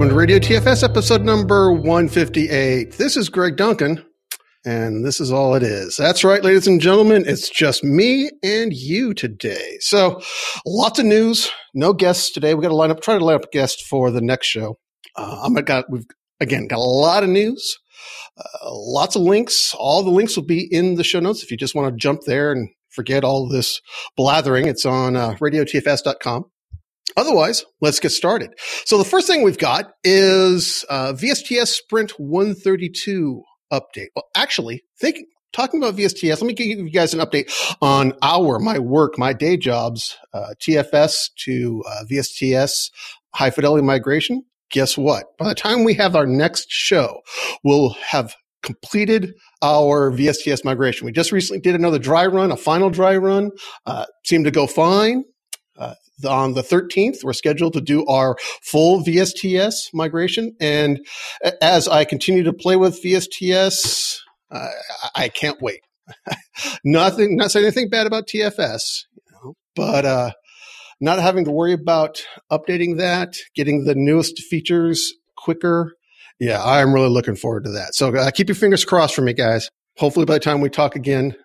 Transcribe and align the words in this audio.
Welcome 0.00 0.16
to 0.16 0.18
Radio 0.18 0.38
TFS 0.38 0.82
episode 0.82 1.24
number 1.24 1.74
158. 1.74 2.92
This 2.92 3.18
is 3.18 3.28
Greg 3.28 3.58
Duncan, 3.58 4.02
and 4.64 5.04
this 5.04 5.20
is 5.20 5.30
all 5.30 5.54
it 5.54 5.62
is. 5.62 5.94
That's 5.98 6.24
right, 6.24 6.42
ladies 6.42 6.66
and 6.66 6.80
gentlemen. 6.80 7.24
It's 7.26 7.50
just 7.50 7.84
me 7.84 8.30
and 8.42 8.72
you 8.72 9.12
today. 9.12 9.76
So, 9.80 10.22
lots 10.64 10.98
of 10.98 11.04
news, 11.04 11.50
no 11.74 11.92
guests 11.92 12.30
today. 12.30 12.54
We 12.54 12.62
got 12.62 12.68
to 12.68 12.74
line 12.76 12.90
up, 12.90 13.02
try 13.02 13.18
to 13.18 13.22
line 13.22 13.34
up 13.34 13.44
a 13.44 13.48
guest 13.52 13.84
for 13.90 14.10
the 14.10 14.22
next 14.22 14.46
show. 14.46 14.78
Uh, 15.16 15.42
I'm 15.44 15.52
got 15.52 15.84
we've 15.90 16.06
again 16.40 16.66
got 16.66 16.78
a 16.78 16.80
lot 16.80 17.22
of 17.22 17.28
news, 17.28 17.78
uh, 18.38 18.70
lots 18.72 19.16
of 19.16 19.20
links. 19.20 19.74
All 19.78 20.02
the 20.02 20.08
links 20.08 20.34
will 20.34 20.46
be 20.46 20.66
in 20.72 20.94
the 20.94 21.04
show 21.04 21.20
notes 21.20 21.42
if 21.42 21.50
you 21.50 21.58
just 21.58 21.74
want 21.74 21.92
to 21.92 22.00
jump 22.00 22.22
there 22.24 22.52
and 22.52 22.70
forget 22.88 23.22
all 23.22 23.46
this 23.46 23.82
blathering. 24.16 24.66
It's 24.66 24.86
on 24.86 25.14
uh, 25.14 25.34
radiotfs.com. 25.34 26.46
Otherwise, 27.16 27.64
let's 27.80 28.00
get 28.00 28.10
started. 28.10 28.50
So 28.84 28.98
the 28.98 29.04
first 29.04 29.26
thing 29.26 29.42
we've 29.42 29.58
got 29.58 29.92
is 30.04 30.84
uh, 30.88 31.12
VSTS 31.12 31.68
Sprint 31.68 32.12
132 32.18 33.42
update. 33.72 34.08
Well, 34.14 34.26
actually, 34.36 34.82
thinking 35.00 35.26
talking 35.52 35.82
about 35.82 35.96
VSTS, 35.96 36.40
let 36.40 36.46
me 36.46 36.54
give 36.54 36.66
you 36.66 36.90
guys 36.90 37.14
an 37.14 37.20
update 37.20 37.52
on 37.80 38.12
our 38.22 38.58
my 38.58 38.78
work, 38.78 39.18
my 39.18 39.32
day 39.32 39.56
jobs, 39.56 40.16
uh, 40.32 40.54
TFS 40.60 41.30
to 41.44 41.82
uh, 41.86 42.04
VSTS 42.10 42.90
high 43.34 43.50
fidelity 43.50 43.84
migration. 43.84 44.42
Guess 44.70 44.96
what? 44.96 45.24
By 45.38 45.48
the 45.48 45.54
time 45.54 45.84
we 45.84 45.94
have 45.94 46.14
our 46.14 46.26
next 46.26 46.70
show, 46.70 47.20
we'll 47.64 47.90
have 48.06 48.34
completed 48.62 49.34
our 49.62 50.10
VSTS 50.12 50.64
migration. 50.64 51.06
We 51.06 51.12
just 51.12 51.32
recently 51.32 51.60
did 51.60 51.74
another 51.74 51.98
dry 51.98 52.26
run, 52.26 52.52
a 52.52 52.56
final 52.56 52.90
dry 52.90 53.16
run. 53.16 53.50
Uh, 53.86 54.06
seemed 54.24 54.44
to 54.44 54.50
go 54.50 54.66
fine. 54.66 55.24
On 56.26 56.54
the 56.54 56.62
13th, 56.62 57.24
we're 57.24 57.32
scheduled 57.32 57.74
to 57.74 57.80
do 57.80 58.06
our 58.06 58.36
full 58.62 59.02
VSTS 59.02 59.92
migration. 59.92 60.54
And 60.60 61.04
as 61.60 61.88
I 61.88 62.04
continue 62.04 62.42
to 62.44 62.52
play 62.52 62.76
with 62.76 63.02
VSTS, 63.02 64.18
uh, 64.50 64.68
I 65.14 65.28
can't 65.28 65.60
wait. 65.60 65.80
Nothing, 66.84 67.36
not 67.36 67.50
saying 67.50 67.66
anything 67.66 67.88
bad 67.88 68.06
about 68.06 68.26
TFS, 68.26 69.04
but 69.74 70.04
uh, 70.04 70.32
not 71.00 71.20
having 71.20 71.44
to 71.44 71.50
worry 71.50 71.72
about 71.72 72.22
updating 72.50 72.98
that, 72.98 73.36
getting 73.54 73.84
the 73.84 73.94
newest 73.94 74.40
features 74.42 75.14
quicker. 75.36 75.94
Yeah, 76.38 76.62
I'm 76.62 76.92
really 76.92 77.08
looking 77.08 77.36
forward 77.36 77.64
to 77.64 77.70
that. 77.72 77.94
So 77.94 78.14
uh, 78.14 78.30
keep 78.30 78.48
your 78.48 78.56
fingers 78.56 78.84
crossed 78.84 79.14
for 79.14 79.22
me, 79.22 79.32
guys. 79.32 79.70
Hopefully, 79.98 80.26
by 80.26 80.34
the 80.34 80.40
time 80.40 80.60
we 80.60 80.70
talk 80.70 80.96
again, 80.96 81.36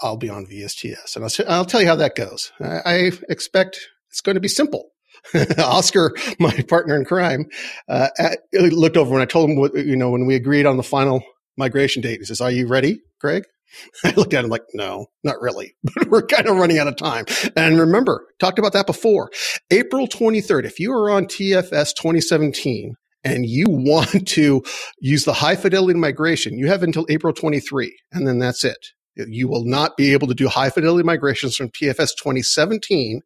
I'll 0.00 0.16
be 0.16 0.28
on 0.28 0.46
VSTS, 0.46 1.16
and 1.16 1.24
I'll, 1.24 1.52
I'll 1.52 1.64
tell 1.64 1.80
you 1.80 1.86
how 1.86 1.96
that 1.96 2.16
goes. 2.16 2.52
I, 2.60 2.80
I 2.84 3.10
expect 3.28 3.78
it's 4.14 4.20
going 4.20 4.36
to 4.36 4.40
be 4.40 4.46
simple. 4.48 4.90
Oscar, 5.58 6.14
my 6.38 6.52
partner 6.68 6.96
in 6.96 7.04
crime, 7.04 7.46
uh, 7.88 8.10
at, 8.16 8.38
looked 8.52 8.96
over 8.96 9.10
when 9.10 9.22
I 9.22 9.26
told 9.26 9.50
him 9.50 9.56
what, 9.56 9.74
you 9.74 9.96
know, 9.96 10.10
when 10.10 10.24
we 10.24 10.36
agreed 10.36 10.66
on 10.66 10.76
the 10.76 10.84
final 10.84 11.20
migration 11.56 12.00
date. 12.00 12.20
He 12.20 12.24
says, 12.24 12.40
Are 12.40 12.50
you 12.50 12.68
ready, 12.68 13.00
Greg? 13.20 13.42
I 14.04 14.12
looked 14.12 14.32
at 14.32 14.44
him 14.44 14.50
like, 14.50 14.62
No, 14.72 15.06
not 15.24 15.40
really, 15.40 15.74
but 15.82 16.10
we're 16.10 16.26
kind 16.26 16.46
of 16.46 16.56
running 16.56 16.78
out 16.78 16.86
of 16.86 16.96
time. 16.96 17.24
And 17.56 17.80
remember, 17.80 18.24
talked 18.38 18.60
about 18.60 18.72
that 18.74 18.86
before. 18.86 19.30
April 19.72 20.06
23rd, 20.06 20.64
if 20.64 20.78
you 20.78 20.92
are 20.92 21.10
on 21.10 21.24
TFS 21.24 21.92
2017 21.96 22.94
and 23.24 23.46
you 23.46 23.66
want 23.68 24.28
to 24.28 24.62
use 25.00 25.24
the 25.24 25.32
high 25.32 25.56
fidelity 25.56 25.98
migration, 25.98 26.56
you 26.56 26.68
have 26.68 26.84
until 26.84 27.04
April 27.08 27.32
23, 27.32 27.92
and 28.12 28.28
then 28.28 28.38
that's 28.38 28.62
it. 28.62 28.78
You 29.16 29.48
will 29.48 29.64
not 29.64 29.96
be 29.96 30.12
able 30.12 30.28
to 30.28 30.34
do 30.34 30.46
high 30.46 30.70
fidelity 30.70 31.04
migrations 31.04 31.56
from 31.56 31.70
TFS 31.70 32.10
2017 32.16 33.22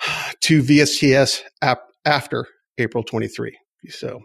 to 0.42 0.62
VSTS 0.62 1.42
ap- 1.62 1.88
after 2.04 2.46
April 2.78 3.04
23. 3.04 3.56
So 3.88 4.20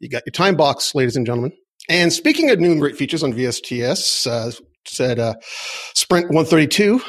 you 0.00 0.08
got 0.08 0.22
your 0.26 0.32
time 0.32 0.56
box, 0.56 0.94
ladies 0.94 1.16
and 1.16 1.26
gentlemen. 1.26 1.52
And 1.88 2.12
speaking 2.12 2.50
of 2.50 2.58
new 2.58 2.72
and 2.72 2.80
great 2.80 2.96
features 2.96 3.22
on 3.22 3.32
VSTS, 3.32 4.26
uh, 4.26 4.52
said 4.86 5.18
uh, 5.18 5.34
Sprint 5.94 6.26
132, 6.26 7.00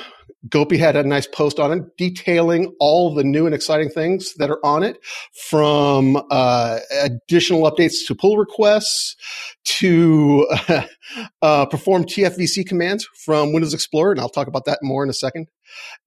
Gopi 0.50 0.78
had 0.78 0.96
a 0.96 1.04
nice 1.04 1.28
post 1.28 1.60
on 1.60 1.72
it 1.72 1.98
detailing 1.98 2.74
all 2.80 3.14
the 3.14 3.24
new 3.24 3.46
and 3.46 3.56
exciting 3.56 3.90
things 3.90 4.34
that 4.36 4.52
are 4.52 4.64
on 4.64 4.84
it 4.84 4.98
from 5.50 6.22
uh, 6.30 6.80
additional 7.02 7.70
updates 7.70 8.06
to 8.08 8.16
pull 8.16 8.38
requests 8.38 9.16
to 9.64 10.48
uh, 11.42 11.66
perform 11.66 12.04
TFVC 12.04 12.66
commands 12.66 13.08
from 13.26 13.54
Windows 13.54 13.74
Explorer. 13.74 14.12
And 14.12 14.20
I'll 14.20 14.30
talk 14.30 14.48
about 14.48 14.66
that 14.66 14.80
more 14.82 15.04
in 15.04 15.10
a 15.10 15.14
second. 15.14 15.48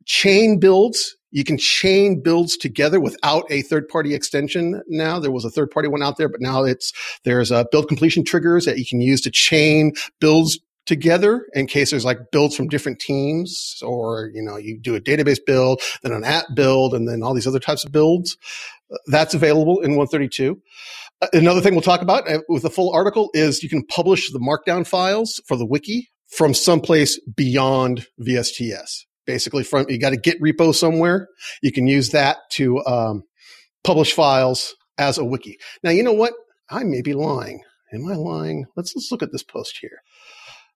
Chain 0.05 0.61
builds 0.61 1.17
you 1.31 1.45
can 1.45 1.59
chain 1.59 2.21
builds 2.23 2.57
together 2.57 3.01
without 3.01 3.45
a 3.51 3.63
third 3.63 3.89
party 3.89 4.15
extension 4.15 4.83
now. 4.89 5.19
There 5.19 5.31
was 5.31 5.45
a 5.45 5.51
third 5.51 5.71
party 5.71 5.89
one 5.89 6.03
out 6.03 6.17
there, 6.17 6.29
but 6.29 6.41
now 6.41 6.65
it's, 6.65 6.93
there's 7.25 7.51
a 7.51 7.67
build 7.71 7.89
completion 7.89 8.25
triggers 8.25 8.65
that 8.65 8.79
you 8.79 8.87
can 8.87 9.01
use 9.01 9.21
to 9.23 9.31
chain 9.31 9.93
builds 10.21 10.59
together 10.87 11.47
in 11.53 11.67
case 11.67 11.91
there's 11.91 12.05
like 12.05 12.31
builds 12.33 12.57
from 12.57 12.67
different 12.67 12.99
teams 12.99 13.79
or, 13.85 14.31
you 14.33 14.43
know, 14.43 14.57
you 14.57 14.79
do 14.79 14.95
a 14.95 15.01
database 15.01 15.39
build, 15.45 15.83
then 16.03 16.13
an 16.13 16.25
app 16.25 16.47
build, 16.55 16.95
and 16.95 17.07
then 17.07 17.23
all 17.23 17.35
these 17.35 17.47
other 17.47 17.61
types 17.61 17.85
of 17.85 17.93
builds. 17.93 18.37
That's 19.07 19.35
available 19.35 19.81
in 19.81 19.97
132. 19.97 20.59
Uh, 21.21 21.27
another 21.35 21.61
thing 21.61 21.75
we'll 21.75 21.83
talk 21.83 22.01
about 22.01 22.31
uh, 22.31 22.41
with 22.49 22.63
the 22.63 22.71
full 22.71 22.93
article 22.95 23.29
is 23.35 23.63
you 23.63 23.69
can 23.69 23.85
publish 23.85 24.33
the 24.33 24.39
markdown 24.39 24.87
files 24.87 25.43
for 25.47 25.57
the 25.59 25.67
wiki 25.67 26.11
from 26.27 26.55
someplace 26.55 27.21
beyond 27.37 28.07
VSTS 28.21 29.05
basically 29.29 29.63
from 29.63 29.85
you 29.91 30.01
got 30.01 30.15
a 30.15 30.17
git 30.17 30.41
repo 30.43 30.75
somewhere. 30.75 31.29
You 31.63 31.71
can 31.71 31.87
use 31.87 32.11
that 32.11 32.39
to 32.53 32.85
um, 32.87 33.23
publish 33.85 34.15
files 34.15 34.75
as 34.97 35.19
a 35.19 35.25
wiki. 35.25 35.59
Now 35.85 35.91
you 35.91 36.03
know 36.03 36.15
what? 36.15 36.33
I 36.71 36.83
may 36.83 37.03
be 37.03 37.13
lying. 37.13 37.63
Am 37.93 38.09
i 38.09 38.15
lying? 38.15 38.65
Let's 38.75 38.97
let's 38.97 39.13
look 39.13 39.23
at 39.23 39.31
this 39.31 39.45
post 39.45 39.79
here. 39.81 40.01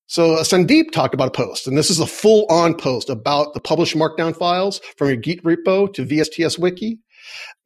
So 0.06 0.34
uh, 0.34 0.44
sandeep 0.44 0.92
talked 0.92 1.14
about 1.14 1.28
a 1.28 1.32
post 1.32 1.66
and 1.66 1.76
this 1.76 1.90
is 1.90 1.98
a 1.98 2.06
full 2.06 2.46
on 2.50 2.74
post 2.74 3.08
about 3.08 3.54
the 3.54 3.60
published 3.60 3.96
markdown 3.96 4.36
files 4.36 4.80
from 4.98 5.08
your 5.08 5.16
git 5.16 5.42
repo 5.42 5.92
to 5.94 6.04
vsts 6.04 6.58
wiki. 6.58 7.00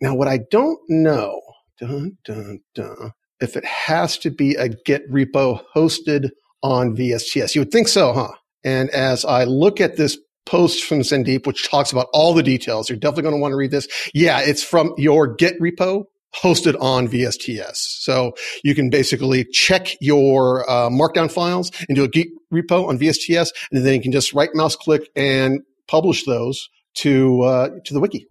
Now 0.00 0.14
what 0.14 0.28
i 0.28 0.38
don't 0.50 0.78
know 0.88 1.40
dun, 1.80 2.16
dun, 2.24 2.60
dun, 2.74 3.10
if 3.40 3.56
it 3.56 3.64
has 3.64 4.16
to 4.18 4.30
be 4.30 4.54
a 4.54 4.68
git 4.68 5.10
repo 5.10 5.62
hosted 5.74 6.30
on 6.62 6.96
vsts 6.96 7.54
you 7.56 7.62
would 7.62 7.72
think 7.72 7.88
so 7.88 8.12
huh? 8.12 8.32
And 8.64 8.90
as 8.90 9.24
I 9.24 9.44
look 9.44 9.80
at 9.80 9.96
this 9.96 10.18
post 10.46 10.84
from 10.84 11.00
Sandeep, 11.00 11.46
which 11.46 11.68
talks 11.68 11.92
about 11.92 12.08
all 12.12 12.32
the 12.32 12.42
details. 12.42 12.88
You're 12.88 12.98
definitely 12.98 13.24
going 13.24 13.34
to 13.34 13.40
want 13.40 13.52
to 13.52 13.56
read 13.56 13.70
this. 13.70 13.88
Yeah, 14.14 14.40
it's 14.40 14.62
from 14.62 14.94
your 14.96 15.34
Git 15.34 15.60
repo 15.60 16.04
hosted 16.34 16.80
on 16.80 17.08
VSTS. 17.08 17.76
So 17.76 18.34
you 18.62 18.74
can 18.74 18.90
basically 18.90 19.44
check 19.44 19.96
your 20.00 20.68
uh, 20.68 20.88
markdown 20.88 21.30
files 21.30 21.70
into 21.88 22.02
a 22.02 22.08
Git 22.08 22.28
repo 22.52 22.88
on 22.88 22.98
VSTS, 22.98 23.50
and 23.72 23.84
then 23.84 23.94
you 23.94 24.00
can 24.00 24.12
just 24.12 24.32
right 24.32 24.50
mouse 24.54 24.76
click 24.76 25.08
and 25.14 25.60
publish 25.88 26.24
those 26.24 26.68
to 26.94 27.42
uh, 27.42 27.68
to 27.84 27.94
the 27.94 28.00
wiki. 28.00 28.26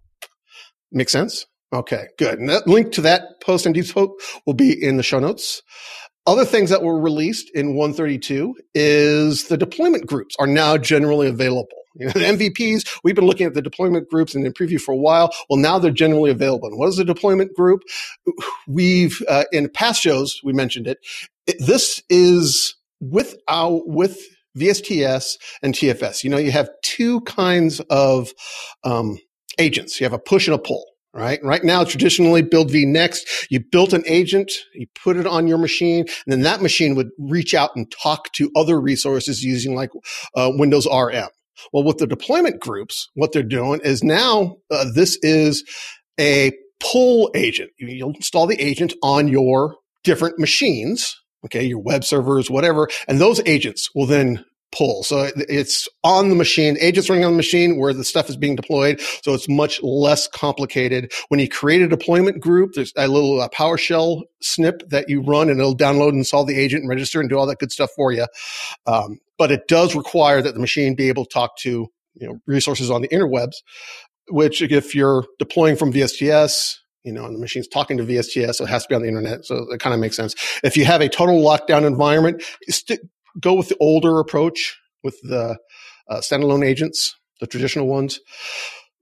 Make 0.92 1.08
sense? 1.08 1.46
Okay, 1.72 2.06
good. 2.16 2.38
And 2.38 2.48
that 2.48 2.66
link 2.66 2.92
to 2.92 3.00
that 3.02 3.40
post 3.42 3.66
and 3.66 3.74
post 3.74 4.12
will 4.46 4.54
be 4.54 4.72
in 4.72 4.96
the 4.96 5.02
show 5.02 5.18
notes. 5.18 5.62
Other 6.26 6.44
things 6.44 6.70
that 6.70 6.82
were 6.82 6.98
released 6.98 7.50
in 7.54 7.74
132 7.74 8.54
is 8.74 9.48
the 9.48 9.56
deployment 9.56 10.06
groups 10.06 10.34
are 10.38 10.46
now 10.46 10.76
generally 10.76 11.28
available. 11.28 11.85
You 11.98 12.06
know, 12.06 12.12
the 12.12 12.20
MVPs, 12.20 12.98
we've 13.04 13.14
been 13.14 13.26
looking 13.26 13.46
at 13.46 13.54
the 13.54 13.62
deployment 13.62 14.08
groups 14.08 14.34
and 14.34 14.44
in 14.46 14.52
preview 14.52 14.80
for 14.80 14.92
a 14.92 14.96
while. 14.96 15.32
Well, 15.48 15.58
now 15.58 15.78
they're 15.78 15.90
generally 15.90 16.30
available. 16.30 16.68
And 16.68 16.78
what 16.78 16.88
is 16.88 16.98
a 16.98 17.04
deployment 17.04 17.54
group? 17.54 17.82
We've, 18.68 19.22
uh, 19.28 19.44
in 19.52 19.68
past 19.68 20.02
shows, 20.02 20.40
we 20.44 20.52
mentioned 20.52 20.86
it. 20.86 20.98
it. 21.46 21.56
This 21.58 22.02
is 22.10 22.74
with 23.00 23.36
our, 23.48 23.82
with 23.86 24.20
VSTS 24.58 25.36
and 25.62 25.74
TFS. 25.74 26.24
You 26.24 26.30
know, 26.30 26.38
you 26.38 26.50
have 26.50 26.68
two 26.82 27.20
kinds 27.22 27.80
of, 27.90 28.30
um, 28.84 29.18
agents. 29.58 30.00
You 30.00 30.04
have 30.04 30.12
a 30.12 30.18
push 30.18 30.48
and 30.48 30.54
a 30.54 30.58
pull 30.58 30.84
right? 31.16 31.42
Right 31.42 31.64
now, 31.64 31.82
traditionally, 31.82 32.42
build 32.42 32.70
v 32.70 32.84
next. 32.84 33.46
You 33.50 33.60
built 33.60 33.94
an 33.94 34.04
agent, 34.06 34.52
you 34.74 34.86
put 35.02 35.16
it 35.16 35.26
on 35.26 35.46
your 35.46 35.56
machine, 35.58 36.00
and 36.00 36.32
then 36.32 36.42
that 36.42 36.60
machine 36.60 36.94
would 36.94 37.08
reach 37.18 37.54
out 37.54 37.70
and 37.74 37.90
talk 37.90 38.30
to 38.32 38.50
other 38.54 38.78
resources 38.78 39.42
using 39.42 39.74
like 39.74 39.90
uh, 40.36 40.50
Windows 40.54 40.86
RM. 40.86 41.28
Well, 41.72 41.84
with 41.84 41.98
the 41.98 42.06
deployment 42.06 42.60
groups, 42.60 43.08
what 43.14 43.32
they're 43.32 43.42
doing 43.42 43.80
is 43.82 44.02
now 44.02 44.56
uh, 44.70 44.86
this 44.94 45.18
is 45.22 45.64
a 46.18 46.52
pull 46.80 47.30
agent. 47.34 47.70
You'll 47.78 48.14
install 48.14 48.46
the 48.46 48.60
agent 48.60 48.94
on 49.02 49.28
your 49.28 49.76
different 50.04 50.38
machines, 50.38 51.16
okay, 51.44 51.64
your 51.64 51.78
web 51.78 52.04
servers, 52.04 52.50
whatever, 52.50 52.88
and 53.08 53.20
those 53.20 53.40
agents 53.46 53.90
will 53.94 54.06
then 54.06 54.44
pull. 54.72 55.02
So 55.02 55.30
it's 55.36 55.88
on 56.04 56.28
the 56.28 56.34
machine, 56.34 56.76
agents 56.80 57.08
running 57.08 57.24
on 57.24 57.32
the 57.32 57.36
machine 57.36 57.78
where 57.78 57.92
the 57.92 58.04
stuff 58.04 58.28
is 58.28 58.36
being 58.36 58.56
deployed. 58.56 59.00
So 59.22 59.34
it's 59.34 59.48
much 59.48 59.82
less 59.82 60.28
complicated. 60.28 61.12
When 61.28 61.40
you 61.40 61.48
create 61.48 61.82
a 61.82 61.88
deployment 61.88 62.40
group, 62.40 62.72
there's 62.74 62.92
a 62.96 63.08
little 63.08 63.40
uh, 63.40 63.48
PowerShell 63.48 64.22
snip 64.42 64.88
that 64.90 65.08
you 65.08 65.22
run 65.22 65.48
and 65.48 65.60
it'll 65.60 65.76
download 65.76 66.10
and 66.10 66.18
install 66.18 66.44
the 66.44 66.58
agent 66.58 66.82
and 66.82 66.90
register 66.90 67.20
and 67.20 67.28
do 67.28 67.38
all 67.38 67.46
that 67.46 67.58
good 67.58 67.72
stuff 67.72 67.90
for 67.96 68.12
you. 68.12 68.26
Um, 68.86 69.18
but 69.38 69.50
it 69.50 69.68
does 69.68 69.94
require 69.94 70.42
that 70.42 70.54
the 70.54 70.60
machine 70.60 70.94
be 70.94 71.08
able 71.08 71.24
to 71.24 71.32
talk 71.32 71.56
to 71.58 71.88
you 72.14 72.26
know 72.26 72.38
resources 72.46 72.90
on 72.90 73.02
the 73.02 73.08
interwebs 73.08 73.56
which 74.30 74.62
if 74.62 74.94
you're 74.94 75.26
deploying 75.38 75.76
from 75.76 75.92
vsts 75.92 76.76
you 77.06 77.12
know, 77.12 77.24
and 77.24 77.36
the 77.36 77.38
machine's 77.38 77.68
talking 77.68 77.96
to 77.98 78.04
VSTS, 78.04 78.56
so 78.56 78.64
it 78.64 78.68
has 78.68 78.82
to 78.82 78.88
be 78.88 78.96
on 78.96 79.02
the 79.02 79.08
internet. 79.08 79.44
So 79.44 79.72
it 79.72 79.78
kind 79.78 79.94
of 79.94 80.00
makes 80.00 80.16
sense. 80.16 80.34
If 80.64 80.76
you 80.76 80.84
have 80.86 81.00
a 81.00 81.08
total 81.08 81.40
lockdown 81.40 81.86
environment, 81.86 82.42
st- 82.68 82.98
go 83.40 83.54
with 83.54 83.68
the 83.68 83.76
older 83.80 84.18
approach 84.18 84.76
with 85.02 85.18
the 85.22 85.58
uh, 86.08 86.18
standalone 86.18 86.64
agents, 86.64 87.14
the 87.40 87.46
traditional 87.46 87.86
ones. 87.86 88.20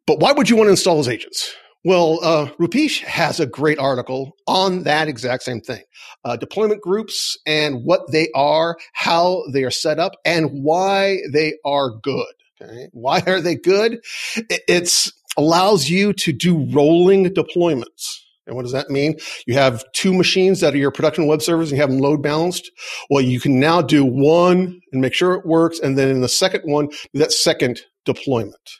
But 0.07 0.21
why 0.21 0.33
would 0.33 0.51
you 0.51 0.57
want 0.57 0.69
to 0.69 0.73
install 0.73 0.97
those 0.97 1.09
agents? 1.09 1.55
Well, 1.85 2.19
uh, 2.23 2.47
Rupesh 2.59 3.01
has 3.01 3.41
a 3.41 3.47
great 3.47 3.79
article 3.79 4.33
on 4.47 4.85
that 4.85 5.07
exact 5.07 5.43
same 5.43 5.61
thing. 5.61 5.83
Uh, 6.25 6.37
deployment 6.37 6.81
groups 6.81 7.37
and 7.47 7.85
what 7.85 8.11
they 8.11 8.29
are, 8.35 8.79
how 8.95 9.43
they 9.53 9.65
are 9.65 9.71
set 9.71 9.99
up, 9.99 10.13
and 10.25 10.63
why 10.65 11.19
they 11.31 11.55
are 11.65 11.91
good. 11.91 12.33
Okay. 12.61 12.89
Why 12.93 13.23
are 13.27 13.41
they 13.41 13.57
good? 13.57 14.01
It's 14.49 15.13
allows 15.37 15.91
you 15.91 16.13
to 16.15 16.33
do 16.33 16.67
rolling 16.71 17.27
deployments. 17.27 18.21
And 18.47 18.57
what 18.57 18.63
does 18.63 18.73
that 18.73 18.91
mean? 18.91 19.17
You 19.47 19.55
have 19.55 19.85
two 19.93 20.13
machines 20.13 20.61
that 20.61 20.75
are 20.75 20.79
your 20.79 20.91
production 20.91 21.27
web 21.27 21.43
servers 21.43 21.71
and 21.71 21.79
you 21.79 21.83
have 21.83 21.91
them 21.91 22.01
load 22.01 22.23
balanced. 22.23 22.71
Well, 23.09 23.23
you 23.23 23.41
can 23.41 23.59
now 23.59 23.81
do 23.81 24.05
one 24.05 24.81
and 24.93 25.01
make 25.01 25.15
sure 25.15 25.35
it 25.35 25.47
works. 25.47 25.79
And 25.79 25.97
then 25.97 26.09
in 26.09 26.21
the 26.21 26.29
second 26.29 26.63
one, 26.65 26.89
do 26.89 27.21
that 27.21 27.33
second 27.33 27.81
deployment. 28.05 28.71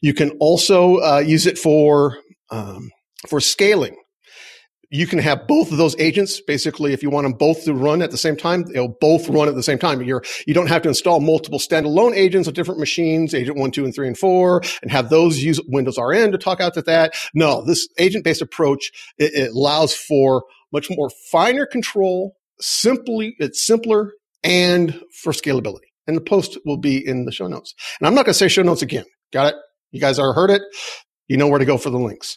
You 0.00 0.14
can 0.14 0.30
also 0.40 0.96
uh, 0.96 1.18
use 1.18 1.46
it 1.46 1.58
for 1.58 2.18
um, 2.50 2.90
for 3.28 3.40
scaling 3.40 3.96
you 4.92 5.06
can 5.06 5.18
have 5.18 5.46
both 5.48 5.72
of 5.72 5.78
those 5.78 5.98
agents. 5.98 6.40
Basically, 6.42 6.92
if 6.92 7.02
you 7.02 7.08
want 7.08 7.24
them 7.24 7.32
both 7.32 7.64
to 7.64 7.72
run 7.72 8.02
at 8.02 8.10
the 8.10 8.18
same 8.18 8.36
time, 8.36 8.64
they'll 8.64 8.94
both 9.00 9.26
run 9.26 9.48
at 9.48 9.54
the 9.54 9.62
same 9.62 9.78
time. 9.78 10.02
You're, 10.02 10.22
you 10.46 10.52
don't 10.52 10.66
have 10.66 10.82
to 10.82 10.90
install 10.90 11.18
multiple 11.18 11.58
standalone 11.58 12.14
agents 12.14 12.46
on 12.46 12.52
different 12.52 12.78
machines, 12.78 13.32
agent 13.32 13.56
one, 13.56 13.70
two, 13.70 13.86
and 13.86 13.94
three, 13.94 14.06
and 14.06 14.18
four, 14.18 14.60
and 14.82 14.90
have 14.90 15.08
those 15.08 15.42
use 15.42 15.58
Windows 15.66 15.98
RM 15.98 16.30
to 16.32 16.38
talk 16.38 16.60
out 16.60 16.74
to 16.74 16.82
that. 16.82 17.14
No, 17.32 17.64
this 17.64 17.88
agent-based 17.98 18.42
approach, 18.42 18.90
it, 19.16 19.32
it 19.32 19.52
allows 19.52 19.94
for 19.94 20.44
much 20.74 20.88
more 20.90 21.10
finer 21.30 21.64
control, 21.64 22.36
simply, 22.60 23.34
it's 23.38 23.66
simpler 23.66 24.12
and 24.44 25.00
for 25.22 25.32
scalability. 25.32 25.88
And 26.06 26.18
the 26.18 26.20
post 26.20 26.58
will 26.66 26.76
be 26.76 26.98
in 26.98 27.24
the 27.24 27.32
show 27.32 27.46
notes. 27.46 27.74
And 27.98 28.06
I'm 28.06 28.14
not 28.14 28.26
going 28.26 28.34
to 28.34 28.38
say 28.38 28.48
show 28.48 28.62
notes 28.62 28.82
again. 28.82 29.06
Got 29.32 29.54
it? 29.54 29.54
You 29.90 30.00
guys 30.00 30.18
already 30.18 30.34
heard 30.34 30.50
it. 30.50 30.62
You 31.28 31.38
know 31.38 31.48
where 31.48 31.60
to 31.60 31.64
go 31.64 31.78
for 31.78 31.88
the 31.88 31.98
links. 31.98 32.36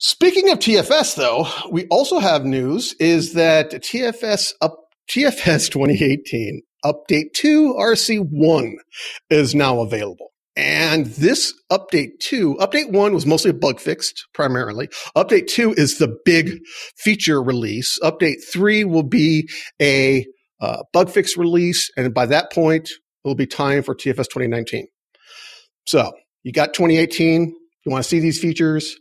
Speaking 0.00 0.50
of 0.50 0.60
TFS, 0.60 1.16
though, 1.16 1.48
we 1.72 1.86
also 1.88 2.20
have 2.20 2.44
news 2.44 2.94
is 3.00 3.32
that 3.32 3.72
TFS 3.72 4.52
up 4.60 4.76
TFS 5.10 5.70
2018 5.72 6.62
update 6.84 7.32
2 7.34 7.74
RC1 7.76 8.74
is 9.30 9.56
now 9.56 9.80
available. 9.80 10.30
And 10.54 11.06
this 11.06 11.52
update 11.72 12.20
2, 12.20 12.56
update 12.60 12.92
1 12.92 13.12
was 13.12 13.26
mostly 13.26 13.50
a 13.50 13.54
bug 13.54 13.80
fixed 13.80 14.26
primarily. 14.34 14.88
Update 15.16 15.48
2 15.48 15.74
is 15.76 15.98
the 15.98 16.16
big 16.24 16.60
feature 16.96 17.42
release. 17.42 17.98
Update 18.00 18.44
3 18.52 18.84
will 18.84 19.02
be 19.02 19.48
a 19.82 20.26
uh, 20.60 20.84
bug 20.92 21.10
fix 21.10 21.36
release. 21.36 21.90
And 21.96 22.14
by 22.14 22.26
that 22.26 22.52
point, 22.52 22.88
it 22.88 22.98
will 23.24 23.34
be 23.34 23.46
time 23.46 23.82
for 23.82 23.96
TFS 23.96 24.28
2019. 24.30 24.86
So 25.86 26.12
you 26.44 26.52
got 26.52 26.74
2018. 26.74 27.52
You 27.84 27.92
want 27.92 28.04
to 28.04 28.08
see 28.08 28.20
these 28.20 28.38
features? 28.38 28.96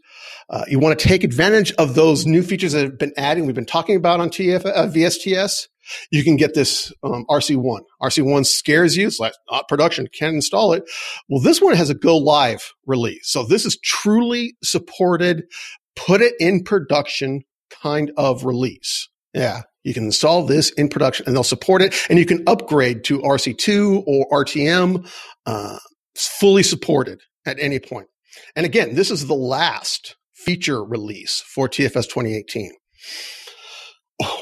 Uh, 0.50 0.64
you 0.68 0.80
want 0.80 0.98
to 0.98 1.08
take 1.08 1.24
advantage 1.24 1.72
of 1.74 1.96
those 1.96 2.26
new 2.26 2.42
features 2.42 2.72
that 2.72 2.84
have 2.84 2.98
been 2.98 3.14
adding. 3.18 3.46
We've 3.46 3.56
been 3.56 3.66
talking 3.66 3.96
about 3.96 4.20
on 4.20 4.30
TF, 4.30 4.66
uh, 4.66 4.88
VSTS. 4.88 5.68
You 6.12 6.24
can 6.24 6.36
get 6.36 6.54
this 6.54 6.92
um, 7.04 7.26
RC1. 7.30 7.80
RC1 8.02 8.46
scares 8.46 8.96
you. 8.96 9.08
It's 9.08 9.20
like 9.20 9.34
not 9.50 9.68
production. 9.68 10.08
Can't 10.08 10.36
install 10.36 10.74
it. 10.74 10.84
Well, 11.30 11.42
this 11.42 11.62
one 11.62 11.76
has 11.76 11.90
a 11.90 11.96
go 11.96 12.18
live 12.18 12.74
release. 12.86 13.30
So 13.30 13.44
this 13.44 13.66
is 13.66 13.78
truly 13.84 14.56
supported, 14.64 15.46
put 15.96 16.22
it 16.22 16.34
in 16.40 16.64
production 16.64 17.44
kind 17.82 18.12
of 18.18 18.46
release. 18.46 19.10
Yeah. 19.34 19.64
You 19.84 19.94
can 19.94 20.06
install 20.06 20.46
this 20.46 20.70
in 20.72 20.90
production 20.90 21.26
and 21.26 21.36
they'll 21.36 21.44
support 21.44 21.82
it 21.82 21.96
and 22.10 22.20
you 22.20 22.26
can 22.26 22.44
upgrade 22.46 23.06
to 23.06 23.20
RC2 23.20 24.04
or 24.06 24.44
RTM. 24.44 25.10
Uh, 25.46 25.78
fully 26.18 26.64
supported 26.64 27.22
at 27.46 27.58
any 27.60 27.80
point. 27.80 28.08
And 28.56 28.66
again, 28.66 28.96
this 28.96 29.12
is 29.12 29.28
the 29.28 29.34
last 29.34 30.17
feature 30.48 30.82
release 30.82 31.42
for 31.42 31.68
TFS 31.68 32.06
2018. 32.06 32.72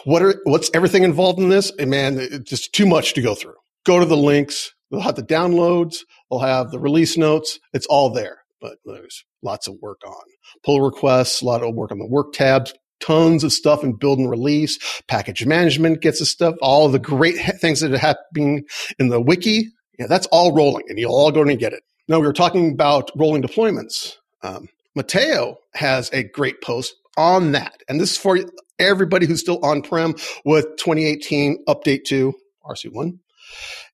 What 0.06 0.22
are 0.22 0.36
what's 0.44 0.70
everything 0.76 1.04
involved 1.04 1.40
in 1.40 1.50
this? 1.50 1.72
And 1.80 1.90
man, 1.90 2.20
it's 2.20 2.48
just 2.50 2.74
too 2.74 2.86
much 2.86 3.16
to 3.16 3.24
go 3.24 3.34
through. 3.34 3.56
Go 3.86 4.00
to 4.00 4.06
the 4.06 4.16
links. 4.16 4.72
They'll 4.92 5.02
have 5.02 5.16
the 5.16 5.24
downloads. 5.24 5.98
They'll 6.30 6.40
have 6.40 6.70
the 6.70 6.80
release 6.80 7.18
notes. 7.18 7.60
It's 7.74 7.88
all 7.88 8.12
there. 8.12 8.38
But 8.62 8.78
there's 8.86 9.26
lots 9.42 9.68
of 9.68 9.76
work 9.82 10.02
on 10.06 10.14
pull 10.64 10.82
requests, 10.82 11.42
a 11.42 11.46
lot 11.46 11.64
of 11.64 11.74
work 11.74 11.92
on 11.92 11.98
the 11.98 12.08
work 12.08 12.34
tabs, 12.34 12.74
tons 13.02 13.44
of 13.44 13.52
stuff 13.52 13.84
in 13.84 13.94
build 13.94 14.20
and 14.20 14.30
release. 14.30 14.78
Package 15.08 15.46
management 15.46 16.02
gets 16.02 16.20
the 16.20 16.26
stuff. 16.26 16.56
All 16.62 16.88
the 16.88 17.00
great 17.00 17.36
things 17.60 17.82
that 17.82 17.92
are 17.92 17.98
happening 17.98 18.64
in 19.00 19.10
the 19.10 19.20
wiki. 19.20 19.70
Yeah, 19.98 20.08
that's 20.08 20.28
all 20.28 20.54
rolling, 20.54 20.86
and 20.88 21.00
you'll 21.00 21.16
all 21.16 21.32
go 21.32 21.42
and 21.42 21.60
get 21.60 21.74
it. 21.74 21.82
Now 22.08 22.20
we 22.20 22.28
were 22.28 22.34
talking 22.34 22.72
about 22.72 23.10
rolling 23.16 23.42
deployments. 23.42 24.14
Um, 24.44 24.68
Mateo 24.96 25.58
has 25.74 26.10
a 26.14 26.24
great 26.24 26.62
post 26.62 26.96
on 27.18 27.52
that. 27.52 27.82
And 27.88 28.00
this 28.00 28.12
is 28.12 28.18
for 28.18 28.40
everybody 28.80 29.26
who's 29.26 29.42
still 29.42 29.64
on 29.64 29.82
prem 29.82 30.16
with 30.44 30.66
2018 30.78 31.66
update 31.68 32.06
to 32.06 32.34
RC1. 32.66 33.20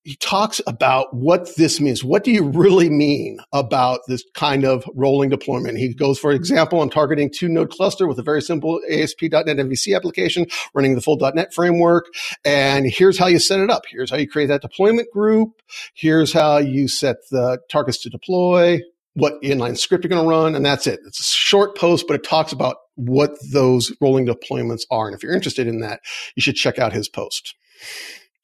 He 0.03 0.15
talks 0.15 0.59
about 0.65 1.13
what 1.13 1.55
this 1.57 1.79
means. 1.79 2.03
What 2.03 2.23
do 2.23 2.31
you 2.31 2.45
really 2.45 2.89
mean 2.89 3.37
about 3.53 3.99
this 4.07 4.23
kind 4.33 4.65
of 4.65 4.83
rolling 4.95 5.29
deployment? 5.29 5.77
He 5.77 5.93
goes, 5.93 6.17
for 6.17 6.31
example, 6.31 6.81
I'm 6.81 6.89
targeting 6.89 7.29
two 7.31 7.47
node 7.47 7.69
cluster 7.69 8.07
with 8.07 8.17
a 8.17 8.23
very 8.23 8.41
simple 8.41 8.81
ASP.NET 8.89 9.45
MVC 9.45 9.95
application 9.95 10.47
running 10.73 10.95
the 10.95 11.01
full 11.01 11.17
.NET 11.17 11.53
framework. 11.53 12.05
And 12.43 12.87
here's 12.87 13.19
how 13.19 13.27
you 13.27 13.37
set 13.37 13.59
it 13.59 13.69
up. 13.69 13.83
Here's 13.91 14.09
how 14.09 14.17
you 14.17 14.27
create 14.27 14.47
that 14.47 14.63
deployment 14.63 15.11
group. 15.11 15.61
Here's 15.93 16.33
how 16.33 16.57
you 16.57 16.87
set 16.87 17.17
the 17.29 17.59
targets 17.69 18.01
to 18.01 18.09
deploy 18.09 18.79
what 19.13 19.41
inline 19.41 19.77
script 19.77 20.03
you're 20.03 20.09
going 20.09 20.23
to 20.23 20.29
run, 20.29 20.55
and 20.55 20.65
that's 20.65 20.87
it. 20.87 20.99
It's 21.05 21.19
a 21.19 21.23
short 21.23 21.77
post, 21.77 22.05
but 22.07 22.15
it 22.15 22.23
talks 22.23 22.51
about 22.51 22.77
what 22.95 23.31
those 23.51 23.91
rolling 24.01 24.25
deployments 24.25 24.83
are. 24.89 25.07
And 25.07 25.15
if 25.15 25.23
you're 25.23 25.33
interested 25.33 25.67
in 25.67 25.79
that, 25.81 26.01
you 26.35 26.41
should 26.41 26.55
check 26.55 26.79
out 26.79 26.93
his 26.93 27.09
post. 27.09 27.55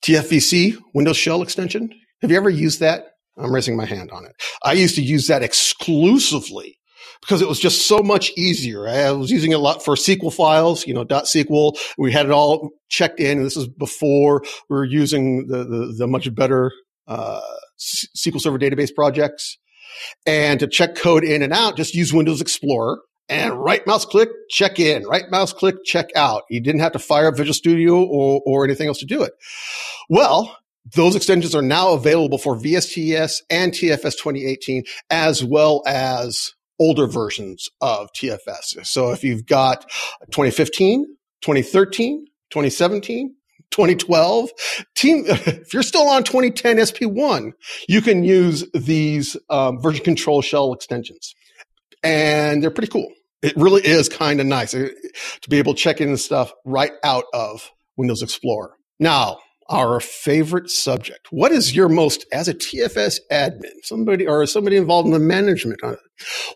TFVC, 0.04 0.78
Windows 0.94 1.18
Shell 1.18 1.42
extension. 1.42 1.90
Have 2.22 2.32
you 2.32 2.38
ever 2.38 2.50
used 2.50 2.80
that? 2.80 3.06
I'm 3.38 3.54
raising 3.54 3.78
my 3.78 3.86
hand 3.86 4.12
on 4.12 4.26
it. 4.26 4.34
I 4.64 4.74
used 4.74 4.96
to 4.96 5.02
use 5.02 5.28
that 5.28 5.44
exclusively 5.44 6.78
because 7.22 7.42
it 7.42 7.48
was 7.48 7.60
just 7.60 7.88
so 7.88 8.00
much 8.00 8.32
easier. 8.38 8.88
I 8.88 9.12
was 9.12 9.32
using 9.32 9.52
it 9.52 9.56
a 9.56 9.60
lot 9.60 9.84
for 9.84 9.96
SQL 9.96 10.34
files, 10.34 10.88
you 10.88 10.94
know, 10.94 11.06
.SQL. 11.06 11.78
We 11.98 12.12
had 12.12 12.26
it 12.26 12.32
all 12.32 12.72
checked 12.90 13.20
in. 13.20 13.38
And 13.38 13.46
this 13.46 13.58
is 13.58 13.68
before 13.68 14.42
we 14.70 14.76
were 14.76 14.86
using 14.86 15.48
the, 15.48 15.64
the, 15.64 15.96
the 15.98 16.08
much 16.08 16.34
better, 16.34 16.72
uh, 17.08 17.42
SQL 17.80 18.42
Server 18.42 18.60
database 18.60 18.94
projects. 18.94 19.58
And 20.26 20.60
to 20.60 20.68
check 20.68 20.96
code 20.96 21.24
in 21.24 21.42
and 21.42 21.54
out, 21.54 21.78
just 21.78 21.94
use 21.94 22.14
Windows 22.14 22.42
Explorer 22.42 23.00
and 23.30 23.54
right 23.62 23.86
mouse 23.86 24.06
click, 24.06 24.30
check 24.50 24.80
in, 24.80 25.04
right 25.04 25.30
mouse 25.30 25.54
click, 25.54 25.76
check 25.84 26.10
out. 26.16 26.44
You 26.50 26.62
didn't 26.62 26.82
have 26.82 26.94
to 26.94 27.00
fire 27.00 27.28
up 27.28 27.38
Visual 27.38 27.54
Studio 27.54 28.04
or, 28.04 28.42
or 28.46 28.64
anything 28.64 28.88
else 28.88 29.00
to 29.00 29.06
do 29.06 29.22
it. 29.24 29.34
Well, 30.10 30.58
those 30.96 31.16
extensions 31.16 31.54
are 31.54 31.62
now 31.62 31.94
available 31.94 32.38
for 32.38 32.56
VSTS 32.56 33.42
and 33.50 33.74
TFS 33.74 34.14
2018, 34.14 34.84
as 35.10 35.44
well 35.44 35.84
as 35.86 36.54
older 36.80 37.08
versions 37.08 37.68
of 37.82 38.10
TFS. 38.14 38.86
So 38.86 39.12
if 39.12 39.24
you've 39.24 39.46
got 39.46 39.90
2015, 40.32 41.06
2013, 41.42 42.26
2017, 42.52 43.36
2012 43.72 44.50
team 44.96 45.24
if 45.28 45.74
you're 45.74 45.84
still 45.84 46.08
on 46.08 46.24
2010 46.24 46.78
sp1 46.78 47.52
you 47.88 48.02
can 48.02 48.24
use 48.24 48.66
these 48.74 49.38
um, 49.50 49.80
version 49.82 50.04
control 50.04 50.42
shell 50.42 50.74
extensions. 50.74 51.36
And 52.04 52.62
they're 52.62 52.72
pretty 52.72 52.92
cool. 52.92 53.12
It 53.42 53.56
really 53.56 53.86
is 53.86 54.10
kind 54.10 54.40
of 54.40 54.48
nice 54.48 54.74
uh, 54.74 54.90
to 55.42 55.50
be 55.50 55.58
able 55.58 55.74
to 55.74 55.80
check 55.80 56.02
in 56.02 56.16
stuff 56.18 56.52
right 56.66 56.92
out 57.04 57.26
of 57.34 57.72
windows 57.96 58.22
explorer. 58.22 58.74
Now 59.00 59.40
our 59.70 60.00
favorite 60.00 60.70
subject. 60.70 61.28
What 61.30 61.52
is 61.52 61.76
your 61.76 61.90
most 61.90 62.26
as 62.32 62.48
a 62.48 62.54
tfs 62.54 63.20
admin 63.32 63.74
somebody 63.84 64.26
or 64.26 64.46
somebody 64.46 64.78
involved 64.78 65.08
in 65.08 65.14
the 65.14 65.20
management 65.20 65.82
it 65.84 66.00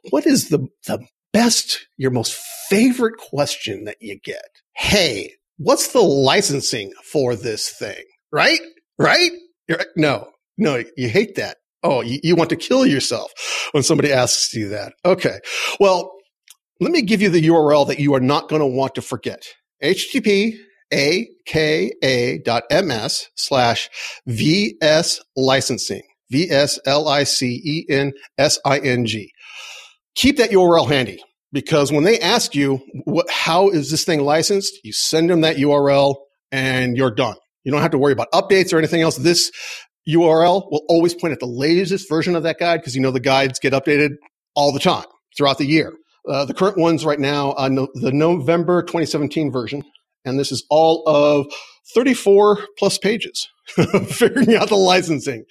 what 0.09 0.25
is 0.25 0.49
the 0.49 0.67
the 0.87 1.05
best 1.33 1.87
your 1.97 2.11
most 2.11 2.33
favorite 2.69 3.17
question 3.17 3.83
that 3.85 3.97
you 3.99 4.19
get? 4.19 4.49
Hey 4.73 5.35
what's 5.63 5.93
the 5.93 6.01
licensing 6.01 6.91
for 7.03 7.35
this 7.35 7.69
thing? 7.69 8.03
Right? 8.31 8.59
Right? 8.97 9.31
You're, 9.67 9.85
no, 9.95 10.29
no, 10.57 10.83
you 10.97 11.09
hate 11.09 11.35
that. 11.35 11.57
Oh, 11.83 12.01
you, 12.01 12.19
you 12.23 12.35
want 12.35 12.49
to 12.51 12.55
kill 12.55 12.85
yourself 12.85 13.31
when 13.71 13.83
somebody 13.83 14.11
asks 14.11 14.53
you 14.53 14.69
that. 14.69 14.93
Okay. 15.03 15.39
Well, 15.79 16.11
let 16.79 16.91
me 16.91 17.01
give 17.01 17.21
you 17.21 17.29
the 17.29 17.47
URL 17.47 17.87
that 17.87 17.99
you 17.99 18.13
are 18.13 18.19
not 18.19 18.49
going 18.49 18.61
to 18.61 18.67
want 18.67 18.95
to 18.95 19.01
forget. 19.01 19.45
HTTP 19.83 20.57
aka.ms 20.93 21.67
slash 23.35 23.89
VS 24.27 25.21
licensing. 25.35 26.01
V 26.29 26.49
S 26.49 26.79
L 26.85 27.07
I 27.09 27.23
C 27.23 27.61
E 27.63 27.85
N 27.89 28.13
S 28.37 28.59
I 28.65 28.79
N 28.79 29.05
G. 29.05 29.31
Keep 30.15 30.37
that 30.37 30.51
URL 30.51 30.87
handy 30.87 31.21
because 31.51 31.91
when 31.91 32.03
they 32.03 32.19
ask 32.19 32.55
you 32.55 32.81
what, 33.05 33.29
how 33.29 33.69
is 33.69 33.91
this 33.91 34.03
thing 34.03 34.21
licensed, 34.21 34.79
you 34.83 34.93
send 34.93 35.29
them 35.29 35.41
that 35.41 35.57
URL 35.57 36.15
and 36.51 36.97
you're 36.97 37.13
done. 37.13 37.35
You 37.63 37.71
don't 37.71 37.81
have 37.81 37.91
to 37.91 37.97
worry 37.97 38.13
about 38.13 38.31
updates 38.31 38.73
or 38.73 38.77
anything 38.77 39.01
else. 39.01 39.17
This 39.17 39.51
URL 40.07 40.69
will 40.71 40.83
always 40.89 41.13
point 41.13 41.33
at 41.33 41.39
the 41.39 41.45
latest 41.45 42.09
version 42.09 42.35
of 42.35 42.43
that 42.43 42.59
guide 42.59 42.77
because 42.77 42.95
you 42.95 43.01
know 43.01 43.11
the 43.11 43.19
guides 43.19 43.59
get 43.59 43.73
updated 43.73 44.15
all 44.55 44.71
the 44.71 44.79
time 44.79 45.05
throughout 45.37 45.57
the 45.57 45.65
year. 45.65 45.93
Uh, 46.27 46.45
the 46.45 46.53
current 46.53 46.77
ones 46.77 47.05
right 47.05 47.19
now, 47.19 47.53
uh, 47.57 47.67
no, 47.67 47.87
the 47.95 48.11
November 48.11 48.83
2017 48.83 49.51
version, 49.51 49.83
and 50.25 50.39
this 50.39 50.51
is 50.51 50.65
all 50.69 51.03
of 51.07 51.51
34 51.93 52.59
plus 52.77 52.97
pages 52.97 53.47
figuring 54.07 54.55
out 54.55 54.69
the 54.69 54.75
licensing. 54.75 55.45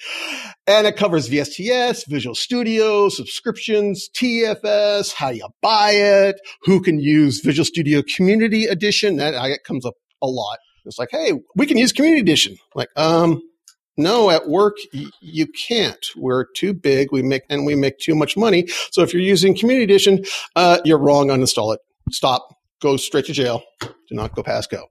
And 0.70 0.86
it 0.86 0.96
covers 0.96 1.28
VSTS, 1.28 2.06
Visual 2.06 2.36
Studio, 2.36 3.08
subscriptions, 3.08 4.08
TFS, 4.16 5.12
how 5.12 5.30
you 5.30 5.48
buy 5.60 5.90
it, 5.90 6.36
who 6.62 6.80
can 6.80 7.00
use 7.00 7.40
Visual 7.40 7.64
Studio 7.64 8.02
Community 8.14 8.66
Edition. 8.66 9.16
That, 9.16 9.32
that 9.32 9.64
comes 9.66 9.84
up 9.84 9.94
a 10.22 10.28
lot. 10.28 10.58
It's 10.84 10.96
like, 10.96 11.08
hey, 11.10 11.32
we 11.56 11.66
can 11.66 11.76
use 11.76 11.90
Community 11.90 12.20
Edition. 12.20 12.56
Like, 12.76 12.86
um, 12.94 13.42
no, 13.96 14.30
at 14.30 14.48
work 14.48 14.76
y- 14.94 15.06
you 15.20 15.48
can't. 15.48 16.06
We're 16.16 16.44
too 16.54 16.72
big. 16.72 17.08
We 17.10 17.22
make 17.22 17.42
and 17.50 17.66
we 17.66 17.74
make 17.74 17.98
too 17.98 18.14
much 18.14 18.36
money. 18.36 18.68
So 18.92 19.02
if 19.02 19.12
you're 19.12 19.22
using 19.24 19.58
Community 19.58 19.82
Edition, 19.82 20.22
uh, 20.54 20.78
you're 20.84 20.98
wrong. 20.98 21.30
Uninstall 21.30 21.74
it. 21.74 21.80
Stop. 22.12 22.46
Go 22.80 22.96
straight 22.96 23.24
to 23.24 23.32
jail. 23.32 23.64
Do 23.80 23.88
not 24.12 24.36
go 24.36 24.44
past 24.44 24.70
go. 24.70 24.84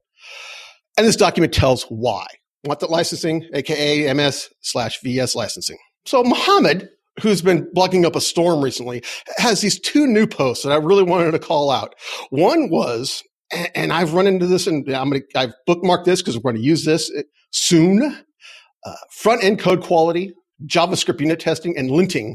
And 0.98 1.08
this 1.08 1.16
document 1.16 1.54
tells 1.54 1.84
why. 1.84 2.26
Want 2.66 2.82
that 2.82 2.90
licensing, 2.90 3.46
aka 3.54 4.14
MS 4.14 4.50
slash 4.62 5.00
VS 5.02 5.36
licensing. 5.36 5.78
So 6.06 6.24
Mohammed, 6.24 6.90
who's 7.22 7.42
been 7.42 7.70
blogging 7.76 8.06
up 8.06 8.16
a 8.16 8.22
storm 8.22 8.62
recently, 8.62 9.04
has 9.38 9.62
these 9.62 9.80
two 9.80 10.08
new 10.08 10.28
posts 10.28 10.66
that 10.66 10.72
I 10.72 10.76
really 10.76 11.04
wanted 11.04 11.32
to 11.32 11.40
call 11.40 11.72
out. 11.72 11.96
One 12.32 12.70
was, 12.70 13.24
and 13.76 13.94
I've 13.94 14.14
run 14.14 14.28
into 14.28 14.46
this, 14.46 14.68
and 14.68 14.88
I'm 14.90 15.10
gonna 15.10 15.22
I've 15.36 15.54
bookmarked 15.68 16.06
this 16.06 16.22
because 16.22 16.36
we're 16.36 16.52
going 16.52 16.62
to 16.62 16.68
use 16.68 16.84
this 16.84 17.12
soon. 17.52 18.18
Uh, 18.86 18.96
front 19.12 19.44
end 19.44 19.60
code 19.60 19.82
quality, 19.82 20.34
JavaScript 20.66 21.20
unit 21.20 21.40
testing, 21.40 21.78
and 21.78 21.90
linting 21.90 22.34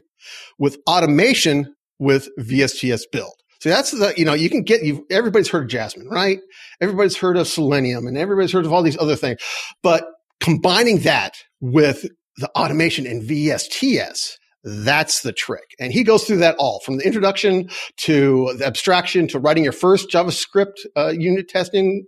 with 0.58 0.78
automation 0.86 1.74
with 1.98 2.28
VSTS 2.38 3.02
build. 3.12 3.34
So 3.60 3.70
that's 3.70 3.92
the, 3.92 4.12
you 4.16 4.26
know, 4.26 4.34
you 4.34 4.50
can 4.50 4.62
get, 4.62 4.82
you 4.82 5.06
everybody's 5.10 5.48
heard 5.48 5.64
of 5.64 5.70
Jasmine, 5.70 6.08
right? 6.08 6.38
Everybody's 6.82 7.16
heard 7.16 7.38
of 7.38 7.48
Selenium 7.48 8.06
and 8.06 8.18
everybody's 8.18 8.52
heard 8.52 8.66
of 8.66 8.74
all 8.74 8.82
these 8.82 8.98
other 8.98 9.16
things. 9.16 9.40
But 9.82 10.04
combining 10.40 11.00
that 11.00 11.36
with 11.60 12.06
the 12.36 12.50
automation 12.50 13.06
in 13.06 13.22
VSTS, 13.22 14.36
that's 14.64 15.20
the 15.20 15.32
trick. 15.32 15.74
And 15.78 15.92
he 15.92 16.04
goes 16.04 16.24
through 16.24 16.38
that 16.38 16.56
all 16.58 16.80
from 16.80 16.96
the 16.96 17.06
introduction 17.06 17.68
to 17.98 18.54
the 18.58 18.66
abstraction 18.66 19.28
to 19.28 19.38
writing 19.38 19.64
your 19.64 19.72
first 19.72 20.10
JavaScript 20.10 20.86
uh, 20.96 21.12
unit 21.16 21.48
testing 21.48 22.06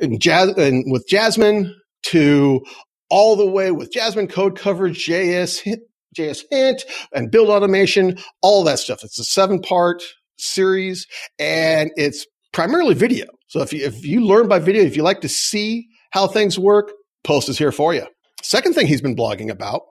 in 0.00 0.18
and 0.26 0.84
with 0.86 1.06
Jasmine 1.08 1.74
to 2.04 2.64
all 3.10 3.36
the 3.36 3.46
way 3.46 3.70
with 3.70 3.92
Jasmine 3.92 4.28
code 4.28 4.58
coverage, 4.58 5.06
JS, 5.06 5.78
JS 6.16 6.44
hint 6.50 6.84
and 7.12 7.30
build 7.30 7.48
automation, 7.48 8.18
all 8.40 8.64
that 8.64 8.78
stuff. 8.78 9.02
It's 9.02 9.18
a 9.18 9.24
seven 9.24 9.60
part 9.60 10.02
series 10.38 11.06
and 11.38 11.90
it's 11.96 12.26
primarily 12.52 12.94
video. 12.94 13.26
So 13.48 13.60
if 13.62 13.72
you, 13.72 13.84
if 13.84 14.04
you 14.04 14.24
learn 14.24 14.48
by 14.48 14.58
video, 14.58 14.82
if 14.82 14.96
you 14.96 15.02
like 15.02 15.20
to 15.22 15.28
see 15.28 15.88
how 16.10 16.28
things 16.28 16.58
work, 16.58 16.92
post 17.24 17.48
is 17.48 17.58
here 17.58 17.72
for 17.72 17.94
you. 17.94 18.06
Second 18.42 18.74
thing 18.74 18.86
he's 18.86 19.00
been 19.00 19.16
blogging 19.16 19.50
about 19.50 19.82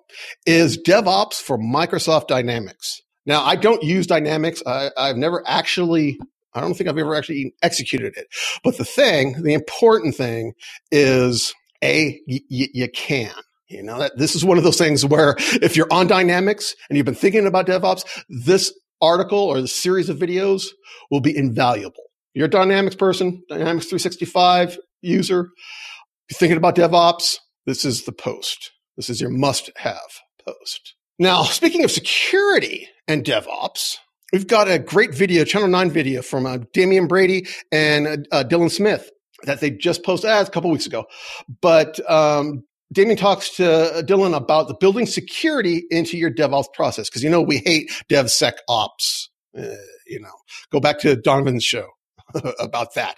is 0.45 0.77
DevOps 0.77 1.41
for 1.41 1.57
Microsoft 1.57 2.27
Dynamics. 2.27 3.01
Now, 3.25 3.43
I 3.43 3.55
don't 3.55 3.83
use 3.83 4.05
Dynamics. 4.05 4.61
I, 4.65 4.91
have 4.97 5.17
never 5.17 5.43
actually, 5.47 6.19
I 6.53 6.61
don't 6.61 6.75
think 6.75 6.89
I've 6.89 6.97
ever 6.97 7.15
actually 7.15 7.53
executed 7.63 8.13
it. 8.15 8.27
But 8.63 8.77
the 8.77 8.85
thing, 8.85 9.41
the 9.41 9.53
important 9.53 10.15
thing 10.15 10.53
is 10.91 11.53
A, 11.83 12.19
y- 12.27 12.41
y- 12.51 12.69
you 12.73 12.89
can. 12.89 13.31
You 13.69 13.81
know, 13.81 13.97
that 13.97 14.17
this 14.17 14.35
is 14.35 14.45
one 14.45 14.59
of 14.59 14.63
those 14.63 14.77
things 14.77 15.03
where 15.03 15.35
if 15.39 15.75
you're 15.75 15.91
on 15.91 16.05
Dynamics 16.05 16.75
and 16.89 16.97
you've 16.97 17.07
been 17.07 17.15
thinking 17.15 17.47
about 17.47 17.65
DevOps, 17.65 18.05
this 18.29 18.71
article 19.01 19.39
or 19.39 19.61
the 19.61 19.67
series 19.67 20.09
of 20.09 20.17
videos 20.17 20.67
will 21.09 21.21
be 21.21 21.35
invaluable. 21.35 22.03
You're 22.35 22.45
a 22.45 22.49
Dynamics 22.49 22.95
person, 22.95 23.41
Dynamics 23.49 23.87
365 23.87 24.77
user, 25.01 25.49
you're 26.29 26.37
thinking 26.37 26.57
about 26.57 26.75
DevOps, 26.75 27.37
this 27.65 27.85
is 27.85 28.03
the 28.03 28.11
post. 28.11 28.71
This 28.97 29.09
is 29.09 29.21
your 29.21 29.29
must 29.29 29.69
have 29.77 30.21
post. 30.45 30.95
Now, 31.19 31.43
speaking 31.43 31.83
of 31.83 31.91
security 31.91 32.89
and 33.07 33.23
DevOps, 33.23 33.97
we've 34.31 34.47
got 34.47 34.69
a 34.69 34.79
great 34.79 35.13
video, 35.13 35.43
Channel 35.43 35.67
9 35.67 35.91
video 35.91 36.21
from 36.21 36.45
uh, 36.45 36.59
Damian 36.73 37.07
Brady 37.07 37.47
and 37.71 38.27
uh, 38.31 38.43
Dylan 38.43 38.71
Smith 38.71 39.09
that 39.43 39.59
they 39.59 39.69
just 39.69 40.03
posted 40.03 40.29
uh, 40.29 40.43
a 40.45 40.49
couple 40.49 40.71
weeks 40.71 40.85
ago. 40.85 41.05
But 41.61 41.99
um, 42.09 42.63
Damian 42.91 43.17
talks 43.17 43.55
to 43.57 44.03
Dylan 44.07 44.35
about 44.35 44.67
the 44.67 44.75
building 44.75 45.05
security 45.05 45.83
into 45.89 46.17
your 46.17 46.31
DevOps 46.31 46.71
process 46.73 47.09
because 47.09 47.23
you 47.23 47.29
know 47.29 47.41
we 47.41 47.57
hate 47.57 47.91
DevSecOps. 48.09 49.27
Uh, 49.57 49.75
you 50.07 50.19
know, 50.19 50.33
go 50.71 50.79
back 50.79 50.99
to 50.99 51.15
Donovan's 51.15 51.63
show 51.63 51.87
about 52.59 52.95
that. 52.95 53.17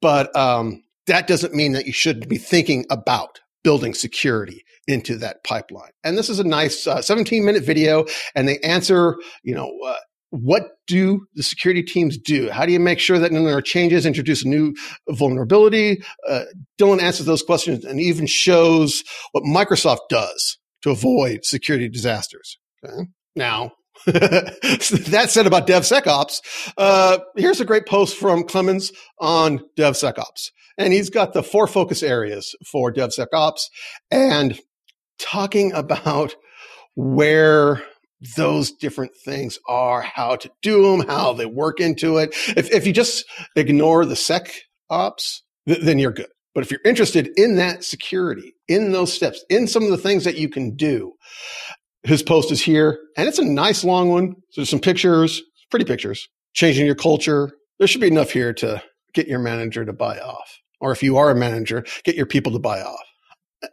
But 0.00 0.34
um, 0.36 0.82
that 1.06 1.26
doesn't 1.26 1.54
mean 1.54 1.72
that 1.72 1.86
you 1.86 1.92
shouldn't 1.92 2.28
be 2.28 2.38
thinking 2.38 2.86
about 2.90 3.40
building 3.64 3.94
security 3.94 4.64
into 4.88 5.16
that 5.16 5.44
pipeline. 5.44 5.92
And 6.02 6.18
this 6.18 6.28
is 6.28 6.38
a 6.38 6.44
nice 6.44 6.86
uh, 6.86 7.02
17 7.02 7.44
minute 7.44 7.64
video, 7.64 8.04
and 8.34 8.48
they 8.48 8.58
answer, 8.58 9.16
you 9.42 9.54
know, 9.54 9.72
uh, 9.86 9.96
what 10.30 10.70
do 10.86 11.26
the 11.34 11.42
security 11.42 11.82
teams 11.82 12.16
do? 12.16 12.50
How 12.50 12.64
do 12.64 12.72
you 12.72 12.80
make 12.80 12.98
sure 12.98 13.18
that 13.18 13.32
when 13.32 13.44
there 13.44 13.56
are 13.56 13.62
changes, 13.62 14.06
introduce 14.06 14.44
a 14.44 14.48
new 14.48 14.74
vulnerability? 15.10 16.02
Uh, 16.26 16.44
Dylan 16.80 17.02
answers 17.02 17.26
those 17.26 17.42
questions 17.42 17.84
and 17.84 18.00
even 18.00 18.26
shows 18.26 19.04
what 19.32 19.44
Microsoft 19.44 20.08
does 20.08 20.58
to 20.82 20.90
avoid 20.90 21.44
security 21.44 21.88
disasters. 21.88 22.58
Okay? 22.82 23.08
Now, 23.36 23.72
that 24.06 25.26
said 25.28 25.46
about 25.46 25.66
DevSecOps, 25.66 26.72
uh, 26.76 27.18
here's 27.36 27.60
a 27.60 27.64
great 27.64 27.86
post 27.86 28.16
from 28.16 28.44
Clemens 28.44 28.92
on 29.18 29.60
DevSecOps. 29.76 30.50
And 30.78 30.92
he's 30.92 31.10
got 31.10 31.32
the 31.32 31.42
four 31.42 31.66
focus 31.66 32.02
areas 32.02 32.54
for 32.70 32.92
DevSecOps 32.92 33.68
and 34.10 34.58
talking 35.18 35.72
about 35.72 36.34
where 36.94 37.82
those 38.36 38.72
different 38.72 39.12
things 39.24 39.58
are, 39.68 40.02
how 40.02 40.36
to 40.36 40.50
do 40.62 40.82
them, 40.82 41.06
how 41.06 41.32
they 41.32 41.46
work 41.46 41.80
into 41.80 42.18
it. 42.18 42.34
If, 42.56 42.70
if 42.72 42.86
you 42.86 42.92
just 42.92 43.24
ignore 43.56 44.04
the 44.04 44.16
sec 44.16 44.52
ops, 44.88 45.42
th- 45.66 45.80
then 45.80 45.98
you're 45.98 46.12
good. 46.12 46.28
But 46.54 46.64
if 46.64 46.70
you're 46.70 46.80
interested 46.84 47.30
in 47.36 47.56
that 47.56 47.82
security, 47.82 48.54
in 48.68 48.92
those 48.92 49.12
steps, 49.12 49.44
in 49.48 49.66
some 49.66 49.84
of 49.84 49.90
the 49.90 49.98
things 49.98 50.24
that 50.24 50.36
you 50.36 50.48
can 50.48 50.76
do, 50.76 51.14
his 52.04 52.22
post 52.22 52.50
is 52.50 52.60
here 52.60 52.98
and 53.16 53.28
it's 53.28 53.38
a 53.38 53.44
nice 53.44 53.84
long 53.84 54.08
one. 54.10 54.34
So 54.50 54.60
there's 54.60 54.70
some 54.70 54.80
pictures, 54.80 55.42
pretty 55.70 55.84
pictures, 55.84 56.28
changing 56.54 56.86
your 56.86 56.94
culture. 56.94 57.52
There 57.78 57.88
should 57.88 58.00
be 58.00 58.08
enough 58.08 58.30
here 58.30 58.52
to 58.54 58.82
get 59.14 59.28
your 59.28 59.38
manager 59.38 59.84
to 59.84 59.92
buy 59.92 60.18
off. 60.18 60.58
Or 60.80 60.92
if 60.92 61.02
you 61.02 61.16
are 61.16 61.30
a 61.30 61.34
manager, 61.34 61.84
get 62.04 62.16
your 62.16 62.26
people 62.26 62.52
to 62.52 62.58
buy 62.58 62.80
off. 62.82 63.00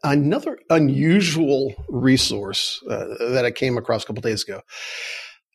Another 0.03 0.59
unusual 0.69 1.74
resource 1.89 2.79
uh, 2.88 3.05
that 3.31 3.45
I 3.45 3.51
came 3.51 3.77
across 3.77 4.03
a 4.03 4.07
couple 4.07 4.21
days 4.21 4.43
ago, 4.43 4.62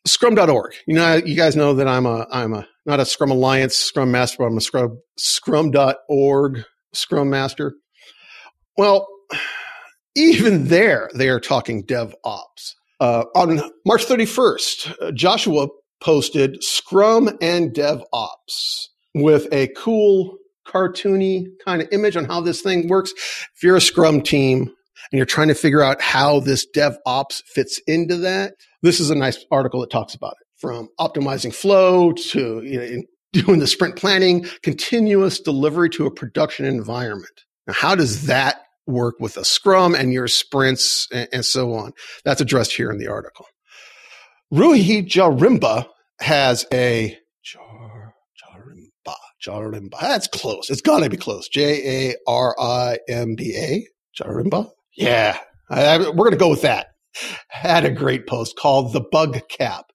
Scrum.org. 0.05 0.73
You 0.85 0.95
know, 0.95 1.15
you 1.15 1.35
guys 1.35 1.55
know 1.55 1.73
that 1.75 1.87
I'm 1.87 2.05
a 2.05 2.27
I'm 2.29 2.53
a 2.53 2.67
not 2.85 2.99
a 2.99 3.05
Scrum 3.05 3.31
Alliance 3.31 3.77
Scrum 3.77 4.11
Master, 4.11 4.37
but 4.39 4.45
I'm 4.47 4.57
a 4.57 4.61
Scrum 4.61 4.99
Scrum.org 5.17 6.65
Scrum 6.93 7.29
Master. 7.29 7.75
Well, 8.77 9.07
even 10.15 10.67
there, 10.67 11.09
they 11.13 11.29
are 11.29 11.39
talking 11.39 11.83
DevOps. 11.83 12.73
Uh, 12.99 13.25
on 13.35 13.61
March 13.85 14.05
31st, 14.05 14.95
uh, 15.01 15.11
Joshua 15.11 15.67
posted 16.01 16.63
Scrum 16.63 17.29
and 17.41 17.73
DevOps 17.73 18.87
with 19.13 19.47
a 19.51 19.67
cool 19.75 20.37
cartoony 20.67 21.47
kind 21.63 21.81
of 21.81 21.87
image 21.91 22.15
on 22.15 22.25
how 22.25 22.41
this 22.41 22.61
thing 22.61 22.87
works. 22.87 23.13
If 23.55 23.63
you're 23.63 23.75
a 23.75 23.81
Scrum 23.81 24.21
team 24.21 24.61
and 24.61 25.17
you're 25.17 25.25
trying 25.25 25.49
to 25.49 25.55
figure 25.55 25.81
out 25.81 26.01
how 26.01 26.39
this 26.39 26.65
DevOps 26.75 27.43
fits 27.45 27.79
into 27.87 28.17
that, 28.17 28.53
this 28.81 28.99
is 28.99 29.09
a 29.09 29.15
nice 29.15 29.45
article 29.51 29.81
that 29.81 29.91
talks 29.91 30.13
about 30.13 30.35
it 30.39 30.47
from 30.57 30.87
optimizing 30.99 31.53
flow 31.53 32.13
to 32.13 32.61
you 32.63 32.79
know, 32.79 33.03
doing 33.33 33.59
the 33.59 33.67
sprint 33.67 33.97
planning, 33.97 34.45
continuous 34.63 35.39
delivery 35.41 35.89
to 35.89 36.05
a 36.05 36.11
production 36.11 36.65
environment. 36.65 37.43
Now, 37.67 37.73
how 37.73 37.95
does 37.95 38.27
that 38.27 38.64
work 38.87 39.15
with 39.19 39.37
a 39.37 39.45
Scrum 39.45 39.95
and 39.95 40.13
your 40.13 40.27
sprints 40.27 41.07
and, 41.11 41.27
and 41.31 41.45
so 41.45 41.73
on? 41.73 41.93
That's 42.23 42.41
addressed 42.41 42.73
here 42.73 42.91
in 42.91 42.97
the 42.97 43.07
article. 43.07 43.45
Rui 44.51 44.79
Jarimba 45.03 45.87
has 46.19 46.65
a 46.73 47.17
Jarimba. 47.45 49.15
Jarimba. 49.45 49.99
That's 50.01 50.27
close. 50.27 50.69
It's 50.69 50.81
got 50.81 51.03
to 51.03 51.09
be 51.09 51.17
close. 51.17 51.47
J 51.49 52.09
A 52.09 52.15
R 52.27 52.55
I 52.59 52.99
M 53.07 53.35
B 53.35 53.55
A. 53.57 53.87
Jarimba. 54.21 54.69
Yeah, 54.95 55.37
I, 55.69 55.85
I, 55.85 55.97
we're 55.97 56.13
going 56.13 56.31
to 56.31 56.37
go 56.37 56.49
with 56.49 56.61
that. 56.61 56.87
had 57.49 57.85
a 57.85 57.91
great 57.91 58.27
post 58.27 58.57
called 58.57 58.93
The 58.93 59.01
Bug 59.01 59.39
Cap. 59.49 59.85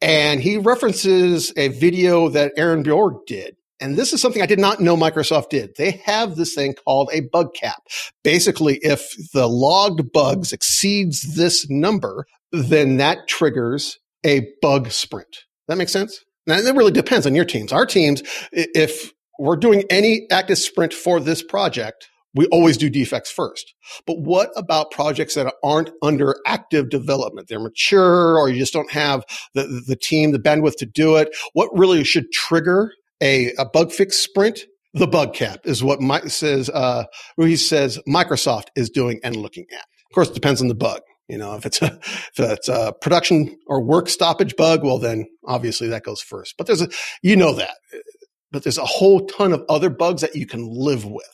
And 0.00 0.40
he 0.40 0.58
references 0.58 1.52
a 1.56 1.68
video 1.68 2.28
that 2.30 2.52
Aaron 2.56 2.82
Bjork 2.82 3.26
did. 3.26 3.56
And 3.80 3.96
this 3.96 4.12
is 4.12 4.22
something 4.22 4.42
I 4.42 4.46
did 4.46 4.58
not 4.58 4.80
know 4.80 4.96
Microsoft 4.96 5.50
did. 5.50 5.76
They 5.76 6.02
have 6.04 6.36
this 6.36 6.54
thing 6.54 6.74
called 6.74 7.10
a 7.12 7.20
bug 7.20 7.54
cap. 7.54 7.82
Basically, 8.24 8.78
if 8.82 9.14
the 9.32 9.46
logged 9.46 10.12
bugs 10.12 10.52
exceeds 10.52 11.34
this 11.34 11.68
number, 11.68 12.26
then 12.52 12.96
that 12.96 13.28
triggers 13.28 13.98
a 14.24 14.48
bug 14.62 14.90
sprint. 14.90 15.44
That 15.68 15.76
makes 15.76 15.92
sense? 15.92 16.24
Now, 16.46 16.56
it 16.56 16.74
really 16.74 16.92
depends 16.92 17.26
on 17.26 17.34
your 17.34 17.44
teams. 17.44 17.72
Our 17.72 17.86
teams, 17.86 18.22
if 18.52 19.12
we're 19.38 19.56
doing 19.56 19.84
any 19.90 20.26
active 20.30 20.58
sprint 20.58 20.94
for 20.94 21.20
this 21.20 21.42
project, 21.42 22.08
we 22.34 22.46
always 22.46 22.76
do 22.76 22.90
defects 22.90 23.30
first. 23.30 23.74
But 24.06 24.20
what 24.20 24.50
about 24.56 24.90
projects 24.90 25.34
that 25.34 25.52
aren't 25.64 25.90
under 26.02 26.36
active 26.46 26.90
development? 26.90 27.48
They're 27.48 27.58
mature 27.58 28.38
or 28.38 28.48
you 28.48 28.58
just 28.58 28.74
don't 28.74 28.90
have 28.92 29.24
the, 29.54 29.82
the 29.86 29.96
team, 29.96 30.32
the 30.32 30.38
bandwidth 30.38 30.76
to 30.76 30.86
do 30.86 31.16
it. 31.16 31.34
What 31.54 31.70
really 31.72 32.04
should 32.04 32.30
trigger 32.32 32.92
a, 33.22 33.52
a 33.58 33.66
bug 33.66 33.92
fix 33.92 34.16
sprint? 34.16 34.60
The 34.94 35.06
bug 35.06 35.34
cap 35.34 35.60
is 35.64 35.84
what 35.84 36.00
Mike 36.00 36.28
says, 36.28 36.70
uh, 36.70 37.04
says 37.56 37.98
Microsoft 38.08 38.68
is 38.74 38.88
doing 38.88 39.20
and 39.22 39.36
looking 39.36 39.66
at. 39.72 39.84
Of 40.10 40.14
course, 40.14 40.30
it 40.30 40.34
depends 40.34 40.62
on 40.62 40.68
the 40.68 40.74
bug. 40.74 41.02
You 41.28 41.38
know, 41.38 41.54
if 41.54 41.66
it's 41.66 41.82
a, 41.82 41.98
if 42.02 42.38
it's 42.38 42.68
a 42.68 42.94
production 43.00 43.58
or 43.66 43.82
work 43.82 44.08
stoppage 44.08 44.56
bug, 44.56 44.84
well, 44.84 44.98
then 44.98 45.26
obviously 45.44 45.88
that 45.88 46.04
goes 46.04 46.20
first. 46.20 46.54
But 46.56 46.66
there's 46.66 46.82
a, 46.82 46.88
you 47.22 47.36
know 47.36 47.52
that, 47.54 47.76
but 48.50 48.62
there's 48.62 48.78
a 48.78 48.84
whole 48.84 49.26
ton 49.26 49.52
of 49.52 49.64
other 49.68 49.90
bugs 49.90 50.22
that 50.22 50.36
you 50.36 50.46
can 50.46 50.66
live 50.70 51.04
with. 51.04 51.24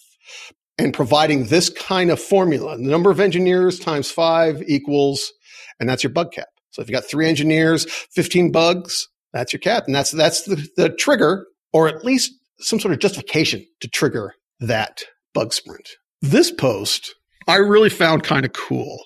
And 0.79 0.95
providing 0.95 1.45
this 1.47 1.69
kind 1.69 2.11
of 2.11 2.19
formula, 2.19 2.77
the 2.77 2.83
number 2.83 3.11
of 3.11 3.21
engineers 3.21 3.79
times 3.79 4.11
five 4.11 4.62
equals, 4.67 5.33
and 5.79 5.89
that's 5.89 6.03
your 6.03 6.12
bug 6.12 6.33
cap. 6.33 6.49
So 6.71 6.81
if 6.81 6.89
you 6.89 6.95
got 6.95 7.05
three 7.05 7.29
engineers, 7.29 7.85
15 7.85 8.51
bugs, 8.51 9.09
that's 9.33 9.53
your 9.53 9.61
cap. 9.61 9.85
And 9.87 9.95
that's, 9.95 10.11
that's 10.11 10.43
the, 10.43 10.67
the 10.77 10.89
trigger 10.89 11.47
or 11.73 11.88
at 11.88 12.05
least 12.05 12.33
some 12.61 12.79
sort 12.79 12.93
of 12.93 13.00
justification 13.00 13.67
to 13.81 13.88
trigger 13.88 14.35
that 14.61 15.02
bug 15.35 15.52
sprint. 15.52 15.88
This 16.21 16.50
post 16.50 17.14
I 17.49 17.57
really 17.57 17.91
found 17.91 18.23
kind 18.23 18.45
of 18.45 18.52
cool. 18.52 19.05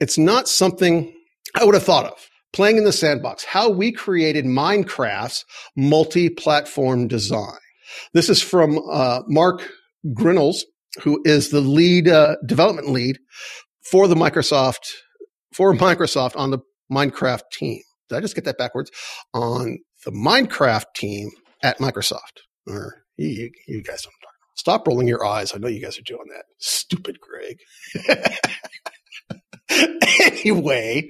It's 0.00 0.18
not 0.18 0.48
something 0.48 1.12
I 1.54 1.64
would 1.64 1.74
have 1.74 1.84
thought 1.84 2.06
of. 2.06 2.28
Playing 2.52 2.76
in 2.76 2.84
the 2.84 2.92
sandbox, 2.92 3.44
how 3.44 3.68
we 3.68 3.90
created 3.90 4.44
Minecraft's 4.44 5.44
multi-platform 5.76 7.08
design. 7.08 7.58
This 8.12 8.28
is 8.28 8.40
from 8.40 8.78
uh, 8.90 9.22
Mark 9.26 9.68
Grinnells, 10.06 10.58
who 11.02 11.20
is 11.24 11.50
the 11.50 11.60
lead 11.60 12.08
uh, 12.08 12.36
development 12.46 12.90
lead 12.90 13.18
for 13.90 14.06
the 14.06 14.14
Microsoft 14.14 14.92
for 15.52 15.74
Microsoft 15.74 16.36
on 16.36 16.50
the 16.50 16.58
Minecraft 16.92 17.42
team. 17.52 17.80
Did 18.08 18.16
I 18.16 18.20
just 18.20 18.36
get 18.36 18.44
that 18.44 18.58
backwards? 18.58 18.90
On 19.32 19.78
the 20.04 20.12
Minecraft 20.12 20.84
team 20.94 21.30
at 21.64 21.78
Microsoft. 21.78 22.42
Or 22.68 23.02
you, 23.16 23.50
you 23.66 23.82
guys 23.82 24.02
don't 24.02 24.12
talk. 24.22 24.34
Stop 24.54 24.86
rolling 24.86 25.08
your 25.08 25.24
eyes. 25.24 25.52
I 25.52 25.58
know 25.58 25.66
you 25.66 25.80
guys 25.80 25.98
are 25.98 26.02
doing 26.02 26.26
that. 26.28 26.44
Stupid 26.58 27.18
Greg. 27.20 27.58
anyway, 30.30 31.08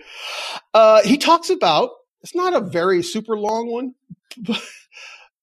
uh, 0.73 1.02
he 1.02 1.18
talks 1.18 1.50
about 1.50 1.90
it's 2.23 2.34
not 2.34 2.54
a 2.54 2.61
very 2.61 3.02
super 3.02 3.37
long 3.37 3.70
one. 3.70 3.94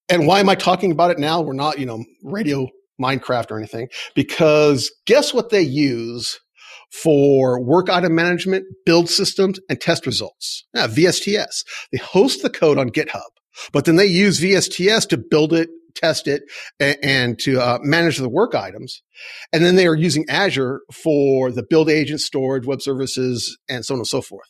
and 0.09 0.25
why 0.25 0.39
am 0.39 0.49
I 0.49 0.55
talking 0.55 0.91
about 0.91 1.11
it 1.11 1.19
now? 1.19 1.41
We're 1.41 1.53
not, 1.53 1.77
you 1.77 1.85
know, 1.85 2.03
radio 2.23 2.67
Minecraft 2.99 3.51
or 3.51 3.57
anything, 3.57 3.87
because 4.15 4.91
guess 5.05 5.33
what 5.33 5.49
they 5.49 5.61
use 5.61 6.39
for 6.91 7.63
work 7.63 7.89
item 7.89 8.15
management, 8.15 8.65
build 8.85 9.09
systems, 9.09 9.59
and 9.69 9.79
test 9.79 10.05
results? 10.05 10.65
Yeah, 10.73 10.87
VSTS. 10.87 11.63
They 11.91 11.99
host 11.99 12.41
the 12.41 12.49
code 12.49 12.77
on 12.77 12.89
GitHub, 12.89 13.21
but 13.73 13.85
then 13.85 13.95
they 13.95 14.05
use 14.05 14.39
VSTS 14.39 15.07
to 15.09 15.17
build 15.17 15.53
it, 15.53 15.69
test 15.95 16.27
it, 16.27 16.43
and, 16.79 16.97
and 17.03 17.39
to 17.39 17.59
uh, 17.59 17.79
manage 17.81 18.17
the 18.17 18.29
work 18.29 18.55
items. 18.55 19.01
And 19.51 19.63
then 19.63 19.75
they 19.75 19.87
are 19.87 19.95
using 19.95 20.25
Azure 20.29 20.81
for 20.93 21.51
the 21.51 21.63
build 21.63 21.89
agent 21.89 22.21
storage, 22.21 22.65
web 22.65 22.81
services, 22.81 23.57
and 23.69 23.85
so 23.85 23.95
on 23.95 23.99
and 23.99 24.07
so 24.07 24.21
forth. 24.21 24.47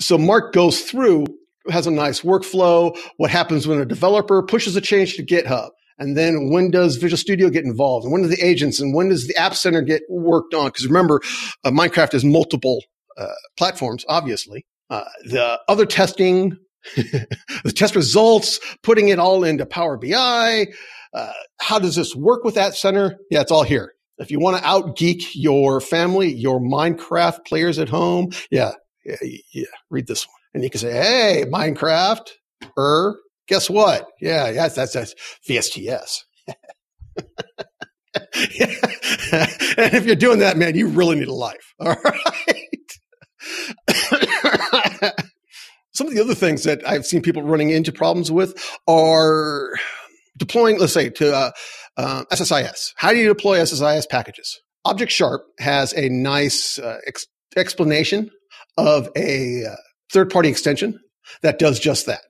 So 0.00 0.18
Mark 0.18 0.52
goes 0.52 0.82
through, 0.82 1.26
has 1.70 1.86
a 1.86 1.90
nice 1.90 2.20
workflow, 2.20 2.96
what 3.16 3.30
happens 3.30 3.66
when 3.66 3.80
a 3.80 3.86
developer 3.86 4.42
pushes 4.42 4.76
a 4.76 4.80
change 4.80 5.14
to 5.16 5.24
GitHub. 5.24 5.70
And 5.98 6.16
then 6.16 6.50
when 6.50 6.70
does 6.70 6.96
Visual 6.96 7.16
Studio 7.16 7.48
get 7.48 7.64
involved? 7.64 8.04
And 8.04 8.12
when 8.12 8.22
do 8.22 8.28
the 8.28 8.44
agents 8.44 8.80
and 8.80 8.94
when 8.94 9.08
does 9.08 9.26
the 9.26 9.36
App 9.36 9.54
Center 9.54 9.80
get 9.80 10.02
worked 10.10 10.52
on? 10.52 10.66
Because 10.66 10.86
remember, 10.86 11.22
uh, 11.64 11.70
Minecraft 11.70 12.12
has 12.12 12.24
multiple 12.24 12.82
uh, 13.16 13.28
platforms, 13.56 14.04
obviously. 14.08 14.66
Uh, 14.90 15.04
the 15.24 15.58
other 15.68 15.86
testing 15.86 16.56
the 16.94 17.72
test 17.74 17.94
results, 17.96 18.60
putting 18.82 19.08
it 19.08 19.18
all 19.18 19.44
into 19.44 19.66
Power 19.66 19.96
BI. 19.96 20.66
Uh, 21.12 21.32
how 21.60 21.78
does 21.78 21.96
this 21.96 22.14
work 22.14 22.44
with 22.44 22.54
that 22.54 22.74
center? 22.74 23.18
Yeah, 23.30 23.40
it's 23.40 23.52
all 23.52 23.62
here. 23.62 23.92
If 24.18 24.30
you 24.30 24.38
want 24.40 24.58
to 24.58 24.66
out 24.66 24.96
geek 24.96 25.34
your 25.34 25.80
family, 25.80 26.32
your 26.32 26.60
Minecraft 26.60 27.44
players 27.44 27.78
at 27.78 27.88
home, 27.88 28.30
yeah, 28.50 28.72
yeah, 29.04 29.16
yeah, 29.52 29.64
read 29.90 30.06
this 30.06 30.26
one. 30.26 30.34
And 30.54 30.64
you 30.64 30.70
can 30.70 30.80
say, 30.80 30.92
hey, 30.92 31.44
Minecraft, 31.46 32.28
er, 32.78 33.18
guess 33.46 33.68
what? 33.68 34.06
Yeah, 34.20 34.48
yes, 34.50 34.74
that's, 34.74 34.94
that's 34.94 35.14
VSTS. 35.48 36.22
and 38.34 39.94
if 39.94 40.06
you're 40.06 40.16
doing 40.16 40.38
that, 40.38 40.56
man, 40.56 40.74
you 40.74 40.88
really 40.88 41.16
need 41.16 41.28
a 41.28 41.34
life. 41.34 41.74
All 41.80 41.94
right. 42.02 42.42
Some 45.96 46.08
of 46.08 46.14
the 46.14 46.20
other 46.20 46.34
things 46.34 46.64
that 46.64 46.86
I've 46.86 47.06
seen 47.06 47.22
people 47.22 47.42
running 47.42 47.70
into 47.70 47.90
problems 47.90 48.30
with 48.30 48.54
are 48.86 49.72
deploying, 50.36 50.78
let's 50.78 50.92
say, 50.92 51.08
to 51.08 51.34
uh, 51.34 51.50
uh, 51.96 52.24
SSIS. 52.30 52.92
How 52.96 53.12
do 53.12 53.16
you 53.16 53.28
deploy 53.28 53.58
SSIS 53.60 54.06
packages? 54.06 54.60
Object 54.84 55.10
Sharp 55.10 55.46
has 55.58 55.94
a 55.94 56.10
nice 56.10 56.78
uh, 56.78 56.98
ex- 57.06 57.26
explanation 57.56 58.30
of 58.76 59.08
a 59.16 59.64
uh, 59.64 59.76
third 60.12 60.28
party 60.28 60.50
extension 60.50 61.00
that 61.40 61.58
does 61.58 61.80
just 61.80 62.04
that. 62.04 62.20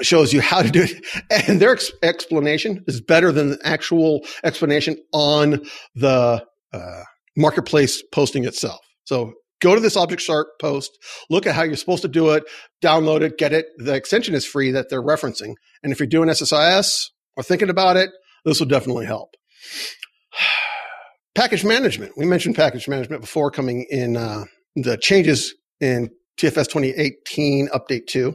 It 0.00 0.04
shows 0.04 0.32
you 0.32 0.40
how 0.40 0.62
to 0.62 0.70
do 0.70 0.82
it. 0.82 1.06
And 1.48 1.60
their 1.60 1.74
ex- 1.74 1.92
explanation 2.02 2.82
is 2.88 3.00
better 3.00 3.30
than 3.30 3.50
the 3.50 3.58
actual 3.62 4.26
explanation 4.42 4.96
on 5.12 5.60
the 5.94 6.44
uh, 6.72 7.02
marketplace 7.36 8.02
posting 8.10 8.44
itself. 8.44 8.80
So 9.04 9.34
go 9.62 9.74
to 9.74 9.80
this 9.80 9.96
object 9.96 10.20
sharp 10.20 10.48
post, 10.60 10.98
look 11.30 11.46
at 11.46 11.54
how 11.54 11.62
you're 11.62 11.76
supposed 11.76 12.02
to 12.02 12.08
do 12.08 12.30
it, 12.30 12.44
download 12.82 13.22
it, 13.22 13.38
get 13.38 13.52
it. 13.52 13.66
The 13.78 13.94
extension 13.94 14.34
is 14.34 14.44
free 14.44 14.72
that 14.72 14.90
they're 14.90 15.02
referencing. 15.02 15.54
And 15.82 15.92
if 15.92 16.00
you're 16.00 16.06
doing 16.06 16.28
SSIS 16.28 17.08
or 17.36 17.42
thinking 17.42 17.70
about 17.70 17.96
it, 17.96 18.10
this 18.44 18.60
will 18.60 18.66
definitely 18.66 19.06
help. 19.06 19.34
package 21.34 21.64
management. 21.64 22.12
We 22.18 22.26
mentioned 22.26 22.56
package 22.56 22.88
management 22.88 23.22
before 23.22 23.50
coming 23.50 23.86
in 23.88 24.16
uh, 24.16 24.44
the 24.76 24.98
changes 24.98 25.54
in 25.80 26.10
TFS 26.38 26.68
2018 26.68 27.68
update 27.68 28.06
2. 28.08 28.34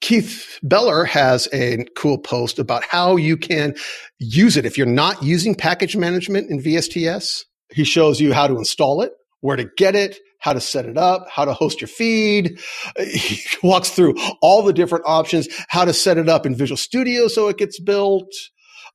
Keith 0.00 0.58
Beller 0.62 1.04
has 1.04 1.48
a 1.52 1.86
cool 1.96 2.18
post 2.18 2.58
about 2.58 2.84
how 2.84 3.16
you 3.16 3.36
can 3.36 3.74
use 4.18 4.56
it 4.56 4.66
if 4.66 4.76
you're 4.76 4.86
not 4.86 5.22
using 5.22 5.54
package 5.54 5.96
management 5.96 6.50
in 6.50 6.60
VSTS. 6.60 7.44
He 7.70 7.84
shows 7.84 8.20
you 8.20 8.32
how 8.32 8.46
to 8.46 8.56
install 8.56 9.00
it, 9.00 9.12
where 9.44 9.56
to 9.56 9.66
get 9.76 9.94
it, 9.94 10.18
how 10.38 10.54
to 10.54 10.60
set 10.60 10.86
it 10.86 10.96
up, 10.96 11.28
how 11.28 11.44
to 11.44 11.52
host 11.52 11.82
your 11.82 11.88
feed. 11.88 12.58
He 12.96 13.38
walks 13.62 13.90
through 13.90 14.14
all 14.40 14.62
the 14.62 14.72
different 14.72 15.04
options, 15.06 15.48
how 15.68 15.84
to 15.84 15.92
set 15.92 16.16
it 16.16 16.30
up 16.30 16.46
in 16.46 16.54
Visual 16.54 16.78
Studio 16.78 17.28
so 17.28 17.48
it 17.48 17.58
gets 17.58 17.78
built, 17.78 18.32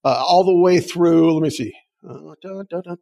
uh, 0.04 0.24
all 0.28 0.44
the 0.44 0.58
way 0.58 0.80
through. 0.80 1.36
Let 1.36 1.44
me 1.44 1.52
see. 1.52 1.72
Uh, 2.04 2.34
da, 2.42 2.64
da, 2.68 2.82
da, 2.82 2.96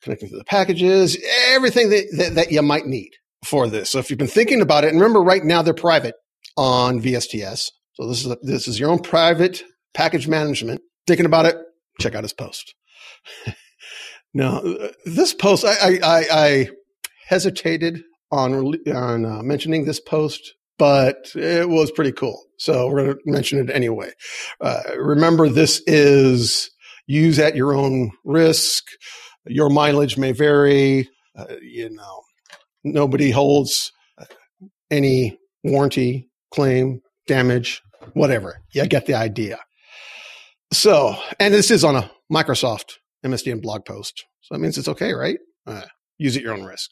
Connecting 0.00 0.30
to 0.30 0.38
the 0.38 0.44
packages, 0.44 1.18
everything 1.48 1.90
that, 1.90 2.06
that, 2.16 2.34
that 2.36 2.52
you 2.52 2.62
might 2.62 2.86
need 2.86 3.10
for 3.44 3.68
this. 3.68 3.90
So 3.90 3.98
if 3.98 4.08
you've 4.08 4.18
been 4.18 4.26
thinking 4.26 4.62
about 4.62 4.84
it, 4.84 4.92
and 4.92 4.98
remember 4.98 5.20
right 5.20 5.44
now 5.44 5.60
they're 5.60 5.74
private 5.74 6.14
on 6.56 7.02
VSTS. 7.02 7.68
So 7.92 8.08
this 8.08 8.24
is, 8.24 8.34
this 8.40 8.66
is 8.66 8.80
your 8.80 8.88
own 8.88 9.00
private 9.00 9.62
package 9.92 10.26
management. 10.26 10.80
Thinking 11.06 11.26
about 11.26 11.44
it, 11.44 11.56
check 12.00 12.14
out 12.14 12.24
his 12.24 12.32
post. 12.32 12.74
now, 14.32 14.62
this 15.04 15.34
post, 15.34 15.64
I, 15.64 15.74
I, 15.82 15.98
I, 16.02 16.24
I 16.30 16.68
hesitated 17.26 18.02
on 18.30 18.74
on 18.86 19.24
uh, 19.24 19.42
mentioning 19.42 19.84
this 19.84 20.00
post, 20.00 20.54
but 20.78 21.32
it 21.34 21.68
was 21.68 21.90
pretty 21.90 22.12
cool. 22.12 22.44
So 22.58 22.88
we're 22.88 23.04
going 23.04 23.16
to 23.16 23.20
mention 23.24 23.58
it 23.58 23.74
anyway. 23.74 24.12
Uh, 24.60 24.82
remember, 24.98 25.48
this 25.48 25.82
is 25.86 26.70
use 27.06 27.38
at 27.38 27.56
your 27.56 27.74
own 27.74 28.12
risk. 28.24 28.84
Your 29.46 29.68
mileage 29.68 30.16
may 30.16 30.32
vary. 30.32 31.08
Uh, 31.36 31.56
you 31.60 31.90
know, 31.90 32.22
nobody 32.84 33.30
holds 33.30 33.90
uh, 34.18 34.26
any 34.90 35.38
warranty 35.64 36.28
claim, 36.52 37.00
damage, 37.26 37.82
whatever. 38.12 38.60
You 38.72 38.86
get 38.86 39.06
the 39.06 39.14
idea. 39.14 39.58
So, 40.72 41.16
and 41.40 41.52
this 41.52 41.70
is 41.70 41.82
on 41.82 41.96
a 41.96 42.10
Microsoft 42.32 42.98
MSDN 43.24 43.62
blog 43.62 43.84
post. 43.84 44.24
So 44.40 44.54
that 44.54 44.60
means 44.60 44.78
it's 44.78 44.88
okay, 44.88 45.12
right? 45.12 45.38
Uh, 45.66 45.82
use 46.18 46.36
at 46.36 46.42
your 46.42 46.54
own 46.54 46.64
risk. 46.64 46.90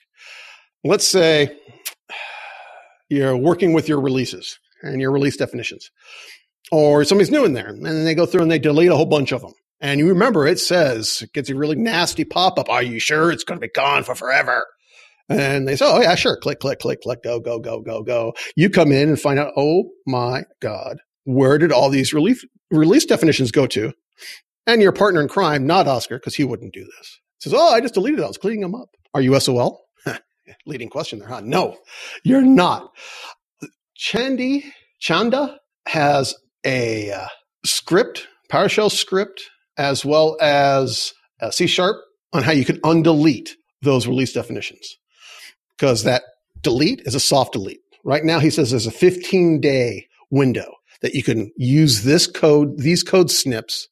let's 0.85 1.07
say 1.07 1.57
you're 3.09 3.37
working 3.37 3.73
with 3.73 3.89
your 3.89 4.01
releases 4.01 4.59
and 4.83 5.01
your 5.01 5.11
release 5.11 5.37
definitions, 5.37 5.91
or 6.71 7.05
somebody's 7.05 7.31
new 7.31 7.45
in 7.45 7.53
there, 7.53 7.69
and 7.69 7.85
then 7.85 8.05
they 8.05 8.15
go 8.15 8.27
through 8.27 8.43
and 8.43 8.51
they 8.51 8.59
delete 8.59 8.91
a 8.91 8.97
whole 8.97 9.07
bunch 9.07 9.33
of 9.33 9.41
them. 9.41 9.53
And 9.81 10.01
you 10.01 10.09
remember 10.09 10.47
it 10.47 10.59
says, 10.59 11.23
it 11.23 11.33
gets 11.33 11.51
a 11.51 11.55
really 11.55 11.77
nasty 11.77 12.25
pop 12.25 12.59
up. 12.59 12.69
Are 12.69 12.83
you 12.83 12.99
sure 12.99 13.31
it's 13.31 13.45
going 13.45 13.61
to 13.61 13.67
be 13.67 13.73
gone 13.73 14.03
for 14.05 14.15
forever? 14.15 14.67
And 15.29 15.69
they 15.69 15.77
say, 15.77 15.85
oh, 15.87 16.01
yeah, 16.01 16.15
sure. 16.15 16.37
Click, 16.37 16.59
click, 16.59 16.81
click, 16.81 17.03
click, 17.03 17.23
go, 17.23 17.39
go, 17.39 17.59
go, 17.59 17.81
go, 17.81 18.03
go. 18.03 18.33
You 18.57 18.71
come 18.71 18.93
in 18.93 19.09
and 19.09 19.21
find 19.21 19.39
out, 19.39 19.53
oh 19.57 19.91
my 20.07 20.45
God, 20.61 20.99
where 21.25 21.59
did 21.59 21.71
all 21.71 21.91
these 21.91 22.13
relief, 22.13 22.43
release 22.71 23.05
definitions 23.05 23.53
go 23.53 23.67
to? 23.69 23.93
And 24.69 24.83
your 24.83 24.93
partner 24.93 25.23
in 25.23 25.29
crime, 25.29 25.67
not 25.67 25.89
Oscar, 25.89 26.19
because 26.19 26.35
he 26.35 26.45
wouldn't 26.45 26.75
do 26.75 26.85
this, 26.85 27.21
says, 27.39 27.55
oh, 27.55 27.73
I 27.73 27.81
just 27.81 27.95
deleted 27.95 28.21
it. 28.21 28.25
I 28.25 28.29
was 28.29 28.37
cleaning 28.37 28.61
them 28.61 28.75
up. 28.75 28.91
Are 29.15 29.23
you 29.23 29.41
SOL? 29.41 29.83
Leading 30.67 30.91
question 30.91 31.19
there, 31.19 31.29
huh? 31.29 31.41
No, 31.43 31.79
you're 32.23 32.43
not. 32.43 32.91
Chandi, 33.99 34.65
Chanda 35.01 35.59
has 35.87 36.35
a 36.67 37.11
uh, 37.13 37.29
script, 37.65 38.29
PowerShell 38.53 38.93
script, 38.93 39.49
as 39.79 40.05
well 40.05 40.37
as 40.39 41.15
uh, 41.41 41.51
C 41.51 41.67
sharp 41.67 41.97
on 42.35 42.43
how 42.43 42.53
you 42.53 42.67
can 42.67 42.79
undelete 42.83 43.53
those 43.81 44.07
release 44.07 44.35
definitions 44.35 44.99
because 45.79 46.03
that 46.05 46.25
delete 46.61 47.01
is 47.07 47.15
a 47.15 47.21
soft 47.21 47.55
delete. 47.55 47.81
Right 48.05 48.25
now, 48.25 48.39
he 48.39 48.51
says 48.51 48.71
there's 48.71 48.87
a 48.87 48.91
15 48.91 49.63
day 49.63 50.09
window 50.31 50.75
that 51.01 51.15
you 51.15 51.23
can 51.23 51.53
use 51.57 52.03
this 52.03 52.27
code, 52.27 52.79
these 52.79 53.03
code 53.03 53.31
snips 53.31 53.89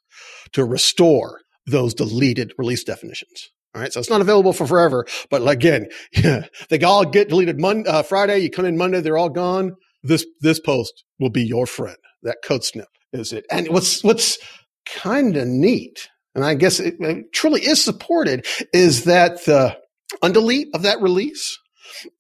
to 0.53 0.65
restore 0.65 1.41
those 1.67 1.95
deleted 1.95 2.53
release 2.59 2.85
definitions. 2.85 3.51
All 3.75 3.83
right. 3.83 3.93
So 3.93 4.01
it's 4.01 4.11
not 4.11 4.21
available 4.21 4.53
for 4.53 4.67
forever, 4.67 5.07
but 5.31 5.47
again, 5.47 5.89
yeah, 6.13 6.47
they 6.71 6.81
all 6.81 7.05
get 7.05 7.29
deleted 7.29 7.61
Monday, 7.61 7.89
uh, 7.89 8.03
Friday. 8.03 8.39
You 8.39 8.51
come 8.51 8.65
in 8.65 8.79
Monday, 8.79 9.01
they're 9.01 9.19
all 9.19 9.29
gone. 9.29 9.77
This, 10.03 10.25
this 10.41 10.61
post 10.61 11.05
will 11.19 11.31
be 11.31 11.45
your 11.45 11.67
friend. 11.67 11.97
That 12.23 12.39
code 12.43 12.65
snip 12.65 12.89
is 13.13 13.33
it. 13.33 13.45
And 13.51 13.69
what's, 13.69 14.03
what's 14.03 14.39
kind 14.87 15.37
of 15.37 15.47
neat, 15.47 16.09
and 16.35 16.45
I 16.45 16.55
guess 16.55 16.81
it, 16.81 16.95
it 17.01 17.33
truly 17.35 17.61
is 17.61 17.83
supported, 17.85 18.47
is 18.73 19.05
that 19.05 19.45
the 19.45 19.77
undelete 20.23 20.69
of 20.73 20.83
that 20.83 21.03
release 21.03 21.59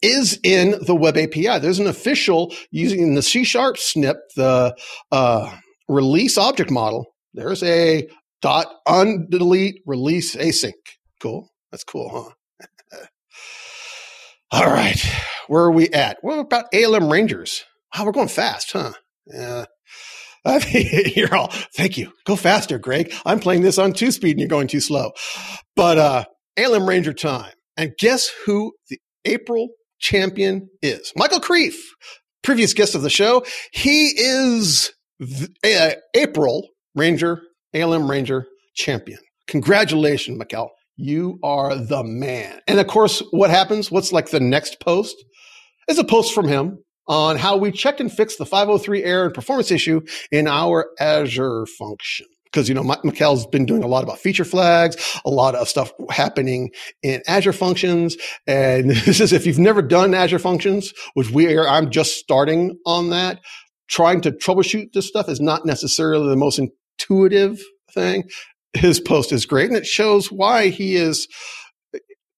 is 0.03 0.39
in 0.43 0.75
the 0.85 0.95
web 0.95 1.17
API. 1.17 1.59
There's 1.59 1.79
an 1.79 1.87
official 1.87 2.53
using 2.71 3.15
the 3.15 3.23
C 3.23 3.45
sharp 3.45 3.79
snip, 3.79 4.17
the 4.37 4.77
uh, 5.11 5.57
release 5.89 6.39
object 6.39 6.71
model. 6.71 7.07
There's 7.37 7.62
a 7.62 8.09
dot 8.40 8.66
undelete 8.88 9.83
release 9.85 10.35
async. 10.35 10.72
Cool. 11.20 11.51
That's 11.70 11.85
cool, 11.85 12.35
huh? 12.90 12.99
all 14.51 14.66
right. 14.66 14.99
Where 15.46 15.64
are 15.64 15.70
we 15.70 15.90
at? 15.90 16.16
What 16.22 16.38
about 16.38 16.64
ALM 16.75 17.12
Rangers? 17.12 17.64
Wow, 17.94 18.07
we're 18.07 18.12
going 18.12 18.29
fast, 18.29 18.72
huh? 18.72 18.92
Yeah. 19.27 19.66
You're 21.14 21.35
all, 21.35 21.49
thank 21.77 21.99
you. 21.99 22.12
Go 22.25 22.37
faster, 22.37 22.79
Greg. 22.79 23.12
I'm 23.27 23.40
playing 23.40 23.62
this 23.62 23.79
on 23.79 23.92
two 23.92 24.12
speed 24.12 24.33
and 24.33 24.40
you're 24.40 24.49
going 24.49 24.68
too 24.68 24.81
slow. 24.81 25.11
But, 25.75 25.99
uh, 25.99 26.25
ALM 26.57 26.88
Ranger 26.88 27.12
time. 27.12 27.53
And 27.77 27.92
guess 27.99 28.31
who 28.46 28.72
the 28.88 28.99
April 29.27 29.68
champion 29.99 30.70
is? 30.81 31.12
Mikael 31.16 31.40
Krief, 31.40 31.75
previous 32.42 32.72
guest 32.72 32.94
of 32.94 33.03
the 33.03 33.11
show. 33.11 33.44
He 33.72 34.12
is 34.16 34.92
uh, 35.64 35.90
April 36.14 36.68
Ranger, 36.96 37.42
ALM 37.74 38.11
Ranger 38.11 38.46
champion. 38.74 39.18
Congratulations, 39.46 40.38
Mikael. 40.38 40.70
You 40.96 41.38
are 41.44 41.76
the 41.76 42.02
man. 42.02 42.61
And 42.66 42.80
of 42.80 42.87
course, 42.87 43.22
what 43.30 43.50
happens? 43.50 43.90
What's 43.90 44.12
like 44.12 44.30
the 44.30 44.40
next 44.40 44.80
post? 44.80 45.14
Is 45.88 45.98
a 45.98 46.04
post 46.04 46.35
from 46.35 46.48
him 46.48 46.78
on 47.06 47.37
how 47.37 47.56
we 47.56 47.70
checked 47.70 48.00
and 48.00 48.11
fixed 48.11 48.38
the 48.38 48.46
503 48.46 49.04
error 49.04 49.26
and 49.26 49.35
performance 49.35 49.70
issue 49.70 50.00
in 50.32 50.48
our 50.48 50.90
Azure 50.98 51.66
function. 51.66 52.26
Because, 52.44 52.68
you 52.68 52.74
know, 52.74 52.82
Mikael's 52.82 53.46
been 53.46 53.66
doing 53.66 53.82
a 53.85 53.87
lot 53.87 54.02
about 54.02 54.18
feature 54.18 54.44
flags, 54.44 54.96
a 55.26 55.30
lot 55.30 55.54
of 55.54 55.68
stuff 55.68 55.92
happening 56.11 56.70
in 57.02 57.20
Azure 57.28 57.52
functions. 57.52 58.16
And 58.46 58.90
this 59.04 59.20
is, 59.20 59.32
if 59.32 59.46
you've 59.46 59.59
never 59.59 59.82
done 59.82 60.14
Azure 60.14 60.38
functions, 60.38 60.92
which 61.14 61.30
we 61.30 61.54
are, 61.54 61.68
I'm 61.68 61.90
just 61.90 62.14
starting 62.14 62.78
on 62.87 63.11
that, 63.11 63.40
trying 63.88 64.22
to 64.22 64.32
troubleshoot 64.32 64.92
this 64.94 65.06
stuff 65.06 65.28
is 65.28 65.40
not 65.40 65.66
necessarily 65.66 66.28
the 66.28 66.37
most 66.37 66.59
intuitive 66.98 67.61
thing 67.92 68.24
his 68.76 69.00
post 69.00 69.32
is 69.32 69.46
great 69.46 69.68
and 69.68 69.76
it 69.76 69.87
shows 69.87 70.30
why 70.30 70.68
he 70.68 70.96
is 70.96 71.28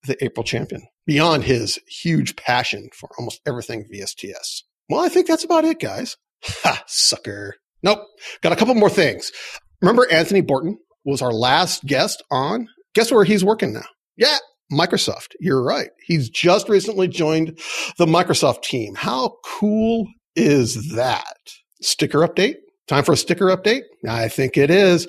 the 0.04 0.24
April 0.24 0.44
champion 0.44 0.82
beyond 1.06 1.44
his 1.44 1.78
huge 1.88 2.36
passion 2.36 2.88
for 2.94 3.08
almost 3.18 3.40
everything 3.46 3.88
VSTS. 3.92 4.62
Well, 4.88 5.04
I 5.04 5.08
think 5.08 5.26
that's 5.26 5.44
about 5.44 5.64
it, 5.64 5.80
guys. 5.80 6.16
Ha, 6.44 6.82
sucker. 6.86 7.56
Nope. 7.82 8.00
Got 8.42 8.52
a 8.52 8.56
couple 8.56 8.74
more 8.74 8.90
things. 8.90 9.32
Remember 9.82 10.10
Anthony 10.10 10.40
Borton 10.40 10.78
was 11.04 11.22
our 11.22 11.32
last 11.32 11.84
guest 11.84 12.22
on? 12.30 12.68
Guess 12.94 13.12
where 13.12 13.24
he's 13.24 13.44
working 13.44 13.72
now? 13.72 13.84
Yeah, 14.16 14.38
Microsoft. 14.72 15.28
You're 15.40 15.62
right. 15.62 15.90
He's 16.06 16.30
just 16.30 16.68
recently 16.68 17.08
joined 17.08 17.58
the 17.98 18.06
Microsoft 18.06 18.62
team. 18.62 18.94
How 18.94 19.36
cool 19.44 20.06
is 20.36 20.94
that? 20.94 21.36
Sticker 21.80 22.20
update? 22.20 22.56
Time 22.88 23.04
for 23.04 23.12
a 23.12 23.16
sticker 23.16 23.46
update? 23.46 23.82
I 24.08 24.28
think 24.28 24.56
it 24.56 24.70
is. 24.70 25.06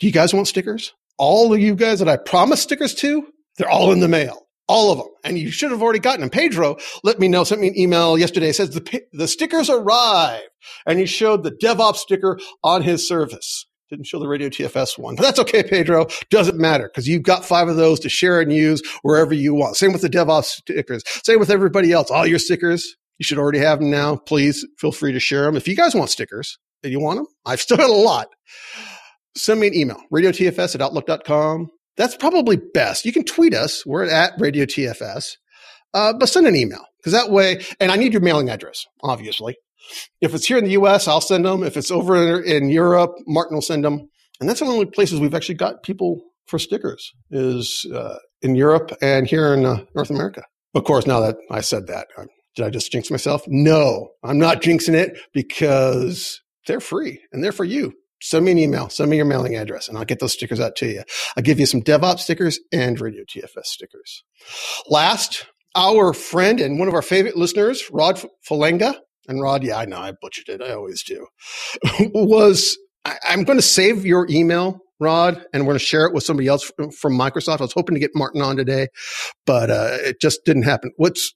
Do 0.00 0.06
you 0.06 0.12
guys 0.12 0.34
want 0.34 0.48
stickers? 0.48 0.94
All 1.18 1.52
of 1.52 1.60
you 1.60 1.76
guys 1.76 1.98
that 1.98 2.08
I 2.08 2.16
promised 2.16 2.62
stickers 2.62 2.94
to, 2.96 3.26
they're 3.58 3.70
all 3.70 3.92
in 3.92 4.00
the 4.00 4.08
mail. 4.08 4.48
All 4.66 4.90
of 4.90 4.98
them. 4.98 5.08
And 5.22 5.38
you 5.38 5.50
should 5.50 5.70
have 5.70 5.82
already 5.82 5.98
gotten 5.98 6.22
them. 6.22 6.30
Pedro 6.30 6.78
let 7.04 7.20
me 7.20 7.28
know, 7.28 7.44
sent 7.44 7.60
me 7.60 7.68
an 7.68 7.78
email 7.78 8.18
yesterday. 8.18 8.48
It 8.48 8.56
says 8.56 8.70
the, 8.70 9.02
the 9.12 9.28
stickers 9.28 9.68
arrived. 9.68 10.48
And 10.86 10.98
he 10.98 11.06
showed 11.06 11.42
the 11.42 11.50
DevOps 11.50 11.96
sticker 11.96 12.38
on 12.64 12.82
his 12.82 13.06
service. 13.06 13.66
Didn't 13.90 14.06
show 14.06 14.18
the 14.18 14.28
Radio 14.28 14.48
TFS 14.48 14.98
one, 14.98 15.16
but 15.16 15.22
that's 15.22 15.38
okay, 15.40 15.62
Pedro. 15.62 16.06
Doesn't 16.30 16.58
matter 16.58 16.88
because 16.88 17.06
you've 17.06 17.24
got 17.24 17.44
five 17.44 17.68
of 17.68 17.76
those 17.76 18.00
to 18.00 18.08
share 18.08 18.40
and 18.40 18.50
use 18.50 18.80
wherever 19.02 19.34
you 19.34 19.54
want. 19.54 19.76
Same 19.76 19.92
with 19.92 20.00
the 20.00 20.08
DevOps 20.08 20.44
stickers. 20.44 21.02
Same 21.22 21.38
with 21.38 21.50
everybody 21.50 21.92
else. 21.92 22.10
All 22.10 22.26
your 22.26 22.38
stickers, 22.38 22.96
you 23.18 23.24
should 23.24 23.36
already 23.36 23.58
have 23.58 23.80
them 23.80 23.90
now. 23.90 24.16
Please 24.16 24.66
feel 24.78 24.92
free 24.92 25.12
to 25.12 25.20
share 25.20 25.42
them. 25.44 25.56
If 25.56 25.68
you 25.68 25.76
guys 25.76 25.94
want 25.94 26.08
stickers 26.08 26.58
and 26.82 26.92
you 26.92 27.00
want 27.00 27.18
them, 27.18 27.26
I've 27.46 27.60
still 27.60 27.76
got 27.76 27.90
a 27.90 27.92
lot 27.92 28.28
send 29.36 29.60
me 29.60 29.68
an 29.68 29.74
email, 29.74 30.00
radiotfs 30.12 30.74
at 30.74 30.80
outlook.com. 30.80 31.68
That's 31.96 32.16
probably 32.16 32.56
best. 32.56 33.04
You 33.04 33.12
can 33.12 33.24
tweet 33.24 33.54
us. 33.54 33.84
We're 33.84 34.08
at 34.08 34.38
radiotfs, 34.38 35.36
uh, 35.94 36.14
but 36.18 36.28
send 36.28 36.46
an 36.46 36.56
email 36.56 36.84
because 36.98 37.12
that 37.12 37.30
way, 37.30 37.62
and 37.80 37.92
I 37.92 37.96
need 37.96 38.12
your 38.12 38.22
mailing 38.22 38.48
address, 38.48 38.86
obviously. 39.02 39.56
If 40.20 40.34
it's 40.34 40.46
here 40.46 40.58
in 40.58 40.64
the 40.64 40.70
US, 40.72 41.08
I'll 41.08 41.20
send 41.20 41.44
them. 41.44 41.62
If 41.62 41.76
it's 41.76 41.90
over 41.90 42.40
in 42.40 42.68
Europe, 42.68 43.12
Martin 43.26 43.56
will 43.56 43.62
send 43.62 43.84
them. 43.84 44.08
And 44.40 44.48
that's 44.48 44.60
the 44.60 44.66
only 44.66 44.86
places 44.86 45.20
we've 45.20 45.34
actually 45.34 45.56
got 45.56 45.82
people 45.82 46.22
for 46.46 46.58
stickers 46.58 47.12
is 47.30 47.84
uh, 47.94 48.16
in 48.40 48.54
Europe 48.54 48.92
and 49.02 49.26
here 49.26 49.52
in 49.54 49.66
uh, 49.66 49.84
North 49.94 50.10
America. 50.10 50.44
Of 50.74 50.84
course, 50.84 51.06
now 51.06 51.20
that 51.20 51.36
I 51.50 51.60
said 51.60 51.88
that, 51.88 52.08
uh, 52.16 52.24
did 52.56 52.64
I 52.64 52.70
just 52.70 52.90
jinx 52.90 53.10
myself? 53.10 53.42
No, 53.46 54.08
I'm 54.22 54.38
not 54.38 54.62
jinxing 54.62 54.94
it 54.94 55.18
because 55.32 56.41
they're 56.66 56.80
free 56.80 57.20
and 57.32 57.42
they're 57.42 57.52
for 57.52 57.64
you 57.64 57.92
send 58.22 58.44
me 58.44 58.52
an 58.52 58.58
email, 58.58 58.88
send 58.88 59.10
me 59.10 59.16
your 59.16 59.26
mailing 59.26 59.56
address, 59.56 59.88
and 59.88 59.98
I'll 59.98 60.04
get 60.04 60.20
those 60.20 60.32
stickers 60.32 60.60
out 60.60 60.76
to 60.76 60.86
you. 60.86 61.02
I'll 61.36 61.42
give 61.42 61.60
you 61.60 61.66
some 61.66 61.82
DevOps 61.82 62.20
stickers 62.20 62.60
and 62.72 62.98
Radio 63.00 63.24
TFS 63.24 63.64
stickers. 63.64 64.22
Last, 64.88 65.46
our 65.74 66.12
friend 66.12 66.60
and 66.60 66.78
one 66.78 66.88
of 66.88 66.94
our 66.94 67.02
favorite 67.02 67.36
listeners, 67.36 67.90
Rod 67.90 68.22
Falenga, 68.48 68.94
and 69.28 69.40
Rod, 69.40 69.64
yeah, 69.64 69.76
I 69.76 69.84
know 69.84 69.98
I 69.98 70.12
butchered 70.12 70.48
it. 70.48 70.62
I 70.62 70.72
always 70.72 71.02
do. 71.02 71.26
was 72.14 72.78
I, 73.04 73.16
am 73.28 73.44
going 73.44 73.58
to 73.58 73.62
save 73.62 74.06
your 74.06 74.26
email, 74.30 74.78
Rod, 75.00 75.44
and 75.52 75.64
we're 75.64 75.72
going 75.72 75.78
to 75.80 75.84
share 75.84 76.06
it 76.06 76.14
with 76.14 76.24
somebody 76.24 76.48
else 76.48 76.70
from 76.98 77.18
Microsoft. 77.18 77.60
I 77.60 77.64
was 77.64 77.72
hoping 77.72 77.94
to 77.94 78.00
get 78.00 78.12
Martin 78.14 78.42
on 78.42 78.56
today, 78.56 78.88
but 79.46 79.70
uh, 79.70 79.96
it 80.00 80.20
just 80.20 80.44
didn't 80.44 80.62
happen. 80.62 80.92
What's 80.96 81.34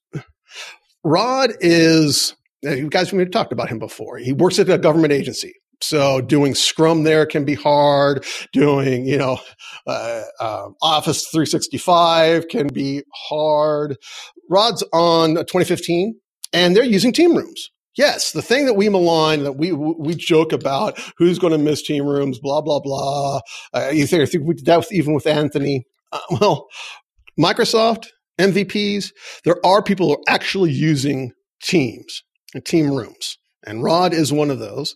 Rod 1.05 1.53
is 1.61 2.36
you 2.63 2.89
guys 2.89 3.13
we 3.13 3.25
talked 3.27 3.53
about 3.53 3.69
him 3.69 3.79
before. 3.79 4.19
He 4.19 4.33
works 4.33 4.59
at 4.59 4.69
a 4.69 4.79
government 4.79 5.13
agency. 5.13 5.55
So 5.83 6.21
doing 6.21 6.55
Scrum 6.55 7.03
there 7.03 7.27
can 7.27 7.45
be 7.45 7.55
hard. 7.55 8.25
Doing, 8.53 9.07
you 9.07 9.19
know, 9.19 9.39
uh, 9.87 10.23
uh, 10.41 10.69
Office 10.81 11.27
365 11.31 12.49
can 12.49 12.69
be 12.69 13.03
hard. 13.29 13.97
Rod's 14.49 14.83
on 14.93 15.35
2015 15.35 16.19
and 16.53 16.75
they're 16.75 16.85
using 16.85 17.13
team 17.13 17.37
rooms. 17.37 17.71
Yes, 17.97 18.33
the 18.33 18.43
thing 18.43 18.67
that 18.67 18.75
we 18.75 18.91
malign, 18.91 19.45
that 19.45 19.53
we 19.53 19.73
we 19.73 20.15
joke 20.15 20.53
about, 20.53 21.01
who's 21.17 21.39
going 21.39 21.53
to 21.53 21.59
miss 21.59 21.83
team 21.83 22.07
rooms, 22.07 22.39
blah 22.39 22.61
blah 22.61 22.79
blah. 22.79 23.41
Uh, 23.73 23.89
you 23.89 24.07
think, 24.07 24.29
think 24.29 24.45
we 24.45 24.55
did 24.55 24.67
that 24.67 24.79
with, 24.79 24.93
even 24.93 25.15
with 25.15 25.27
Anthony. 25.27 25.87
Uh, 26.13 26.19
well, 26.31 26.67
Microsoft 27.41 28.09
MVPs, 28.39 29.13
there 29.45 29.65
are 29.65 29.83
people 29.83 30.09
who 30.09 30.13
are 30.13 30.25
actually 30.29 30.73
using 30.73 31.33
Teams 31.63 32.23
team 32.61 32.91
rooms, 32.91 33.37
and 33.65 33.83
Rod 33.83 34.13
is 34.13 34.33
one 34.33 34.51
of 34.51 34.59
those 34.59 34.95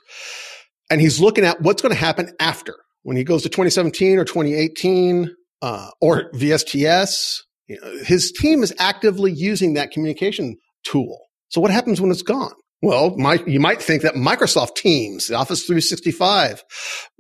and 0.91 1.01
he's 1.01 1.21
looking 1.21 1.45
at 1.45 1.63
what's 1.63 1.81
going 1.81 1.95
to 1.95 1.99
happen 2.01 2.33
after 2.41 2.77
when 3.03 3.17
he 3.17 3.25
goes 3.25 3.45
to 3.45 3.49
2017 3.49 4.19
or 4.19 4.25
2018 4.25 5.35
uh, 5.63 5.91
or 6.01 6.31
VSTS. 6.33 7.39
You 7.69 7.81
know, 7.81 8.05
his 8.05 8.33
team 8.33 8.63
is 8.63 8.75
actively 8.79 9.33
using 9.33 9.75
that 9.75 9.93
communication 9.93 10.57
tool. 10.85 11.21
So 11.49 11.61
what 11.61 11.71
happens 11.71 12.01
when 12.01 12.11
it's 12.11 12.23
gone? 12.23 12.53
Well, 12.83 13.17
my, 13.17 13.43
you 13.47 13.61
might 13.61 13.81
think 13.81 14.03
that 14.03 14.15
Microsoft 14.15 14.75
Teams, 14.75 15.29
the 15.29 15.35
Office 15.35 15.65
365 15.65 16.65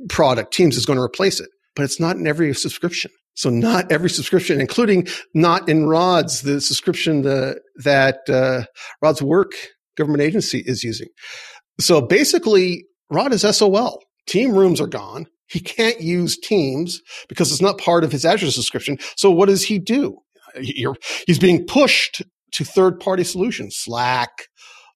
product 0.09 0.53
Teams 0.53 0.77
is 0.77 0.87
going 0.87 0.97
to 0.97 1.03
replace 1.03 1.39
it, 1.39 1.51
but 1.77 1.85
it's 1.85 2.01
not 2.01 2.17
in 2.17 2.27
every 2.27 2.53
subscription. 2.55 3.11
So 3.35 3.51
not 3.51 3.93
every 3.93 4.11
subscription, 4.11 4.61
including 4.61 5.07
not 5.35 5.69
in 5.69 5.87
Rod's, 5.87 6.43
the 6.43 6.61
subscription 6.61 7.23
the, 7.23 7.61
that 7.77 8.29
uh, 8.29 8.65
Rod's 9.01 9.23
work 9.23 9.53
government 10.01 10.23
agency 10.23 10.63
is 10.67 10.83
using. 10.83 11.09
So 11.79 12.01
basically, 12.01 12.85
Rod 13.11 13.33
is 13.33 13.43
SOL. 13.43 14.01
Team 14.27 14.53
rooms 14.53 14.81
are 14.81 14.87
gone. 14.87 15.27
He 15.47 15.61
can't 15.61 16.01
use 16.01 16.39
Teams 16.39 17.01
because 17.29 17.51
it's 17.51 17.63
not 17.63 17.79
part 17.79 18.05
of 18.05 18.13
his 18.13 18.25
Azure 18.25 18.51
subscription. 18.51 18.99
So 19.17 19.31
what 19.31 19.49
does 19.49 19.65
he 19.65 19.79
do? 19.79 20.19
He's 21.27 21.39
being 21.39 21.67
pushed 21.67 22.23
to 22.53 22.65
third 22.65 23.01
party 23.01 23.25
solutions, 23.25 23.77
Slack, 23.77 24.31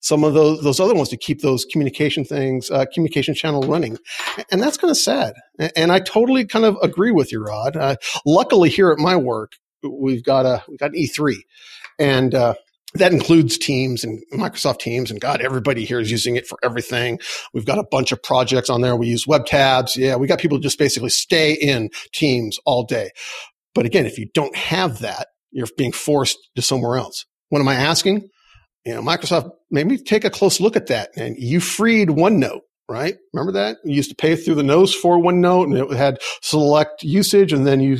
some 0.01 0.23
of 0.23 0.35
those 0.35 0.63
those 0.63 0.81
other 0.81 0.95
ones 0.95 1.09
to 1.09 1.17
keep 1.17 1.41
those 1.41 1.65
communication 1.65 2.25
things, 2.25 2.71
uh, 2.71 2.85
communication 2.93 3.35
channel 3.35 3.63
running, 3.63 3.97
and 4.53 4.63
that's 4.63 4.77
kind 4.77 4.91
of 4.91 4.99
sad. 4.99 5.35
And 5.77 5.91
I 5.91 6.01
totally 6.01 6.45
kind 6.45 6.67
of 6.67 6.77
agree 6.83 7.11
with 7.11 7.33
you, 7.33 7.43
Rod. 7.43 7.77
Uh, 7.77 7.97
luckily, 8.27 8.69
here 8.69 8.91
at 8.91 8.99
my 8.99 9.17
work, 9.17 9.53
we've 9.83 10.23
got 10.23 10.45
a 10.45 10.63
we've 10.69 10.79
got 10.79 10.91
an 10.91 10.97
E3, 10.97 11.37
and 11.99 12.35
uh, 12.35 12.55
that 12.95 13.13
includes 13.13 13.59
Teams 13.59 14.05
and 14.05 14.23
Microsoft 14.33 14.79
Teams, 14.79 15.11
and 15.11 15.21
God, 15.21 15.41
everybody 15.41 15.85
here 15.85 16.01
is 16.01 16.11
using 16.11 16.37
it 16.37 16.47
for 16.47 16.59
everything. 16.63 17.19
We've 17.53 17.67
got 17.67 17.79
a 17.79 17.87
bunch 17.91 18.13
of 18.13 18.23
projects 18.23 18.71
on 18.71 18.81
there. 18.81 18.95
We 18.97 19.09
use 19.09 19.27
web 19.27 19.47
tabs. 19.47 19.97
Yeah, 19.97 20.17
we 20.17 20.27
got 20.27 20.39
people 20.39 20.59
just 20.59 20.79
basically 20.79 21.11
stay 21.11 21.53
in 21.53 21.91
Teams 22.13 22.59
all 22.65 22.85
day. 22.85 23.11
But 23.75 23.87
again, 23.87 24.07
if 24.07 24.19
you 24.19 24.29
don't 24.33 24.55
have 24.57 25.01
that, 25.01 25.27
you're 25.51 25.67
being 25.77 25.93
forced 25.93 26.39
to 26.57 26.63
somewhere 26.63 26.97
else. 26.97 27.25
What 27.49 27.61
am 27.61 27.69
I 27.69 27.75
asking? 27.75 28.29
You 28.85 28.95
know, 28.95 29.03
Microsoft, 29.03 29.51
maybe 29.71 29.97
take 29.99 30.25
a 30.25 30.31
close 30.31 30.61
look 30.61 30.77
at 30.77 30.89
that. 30.89 31.11
And 31.17 31.37
you 31.39 31.61
freed 31.61 32.11
OneNote, 32.11 32.61
right? 32.89 33.17
Remember 33.33 33.53
that? 33.53 33.79
You 33.85 33.95
used 33.95 34.11
to 34.11 34.17
pay 34.17 34.37
through 34.37 34.57
the 34.57 34.63
nose 34.63 34.95
for 34.95 35.19
OneNote 35.19 35.65
and 35.65 35.93
it 35.93 35.97
had 35.97 36.19
select 36.43 37.03
usage 37.03 37.53
and 37.53 37.67
then 37.67 37.81
you 37.81 37.99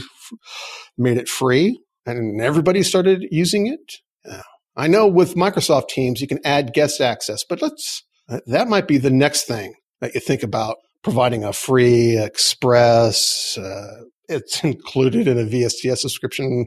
made 0.99 1.17
it 1.17 1.29
free 1.29 1.81
and 2.07 2.41
everybody 2.41 2.83
started 2.83 3.25
using 3.31 3.67
it. 3.67 3.95
Yeah. 4.25 4.43
I 4.77 4.89
know 4.89 5.07
with 5.07 5.35
Microsoft 5.35 5.89
Teams, 5.89 6.21
you 6.21 6.27
can 6.27 6.41
add 6.45 6.73
guest 6.73 7.01
access, 7.01 7.45
but 7.45 7.63
let's, 7.63 8.03
that 8.47 8.69
might 8.69 8.89
be 8.89 8.99
the 8.99 9.11
next 9.11 9.45
thing 9.45 9.75
that 10.01 10.15
you 10.15 10.21
think 10.21 10.43
about 10.43 10.77
providing 11.03 11.45
a 11.45 11.53
free 11.53 12.19
express. 12.19 13.57
Uh, 13.57 14.03
it's 14.29 14.65
included 14.65 15.29
in 15.29 15.39
a 15.39 15.45
VSTS 15.45 15.99
subscription. 15.99 16.67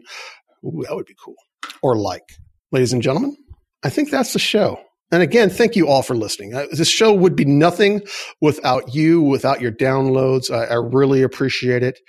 Ooh, 0.63 0.83
that 0.87 0.95
would 0.95 1.05
be 1.05 1.15
cool. 1.23 1.35
Or 1.81 1.97
like. 1.97 2.23
Ladies 2.71 2.93
and 2.93 3.01
gentlemen, 3.01 3.35
I 3.83 3.89
think 3.89 4.11
that's 4.11 4.33
the 4.33 4.39
show. 4.39 4.79
And 5.11 5.23
again, 5.23 5.49
thank 5.49 5.75
you 5.75 5.87
all 5.87 6.01
for 6.01 6.15
listening. 6.15 6.53
Uh, 6.53 6.67
this 6.71 6.89
show 6.89 7.13
would 7.13 7.35
be 7.35 7.45
nothing 7.45 8.01
without 8.41 8.93
you, 8.93 9.21
without 9.21 9.61
your 9.61 9.71
downloads. 9.71 10.51
I, 10.51 10.65
I 10.65 10.75
really 10.75 11.23
appreciate 11.23 11.81
it. 11.81 11.99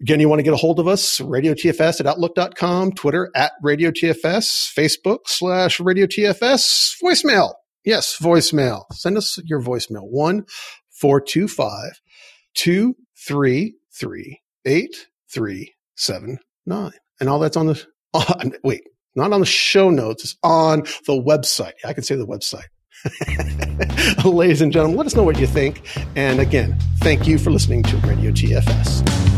Again, 0.00 0.20
you 0.20 0.28
want 0.28 0.38
to 0.38 0.44
get 0.44 0.52
a 0.52 0.58
hold 0.58 0.78
of 0.78 0.86
us, 0.86 1.18
radiotfs 1.18 1.98
at 1.98 2.06
outlook.com, 2.06 2.92
Twitter 2.92 3.30
at 3.34 3.52
radiotfs, 3.64 4.72
Facebook 4.72 5.20
slash 5.26 5.78
radiotfs, 5.78 6.94
voicemail. 7.02 7.54
Yes, 7.84 8.16
voicemail. 8.20 8.84
Send 8.92 9.18
us 9.18 9.38
your 9.44 9.60
voicemail. 9.60 10.04
One 10.08 10.46
four 10.90 11.20
two 11.20 11.48
five 11.48 12.00
two 12.54 12.96
three 13.26 13.74
three 13.92 14.40
eight 14.64 15.08
three 15.28 15.74
seven 15.96 16.38
nine. 16.64 16.92
And 17.20 17.28
all 17.28 17.38
that's 17.38 17.56
on 17.56 17.66
the, 17.66 17.84
uh, 18.14 18.50
wait, 18.62 18.82
not 19.14 19.32
on 19.32 19.40
the 19.40 19.46
show 19.46 19.90
notes. 19.90 20.24
It's 20.24 20.36
on 20.42 20.80
the 21.06 21.20
website. 21.20 21.72
I 21.84 21.92
can 21.92 22.02
say 22.02 22.16
the 22.16 22.26
website. 22.26 22.64
Ladies 24.24 24.62
and 24.62 24.72
gentlemen, 24.72 24.96
let 24.96 25.06
us 25.06 25.14
know 25.14 25.22
what 25.22 25.38
you 25.38 25.46
think. 25.46 25.82
And 26.16 26.40
again, 26.40 26.76
thank 26.98 27.26
you 27.26 27.38
for 27.38 27.50
listening 27.50 27.82
to 27.84 27.96
Radio 27.98 28.30
TFS. 28.30 29.33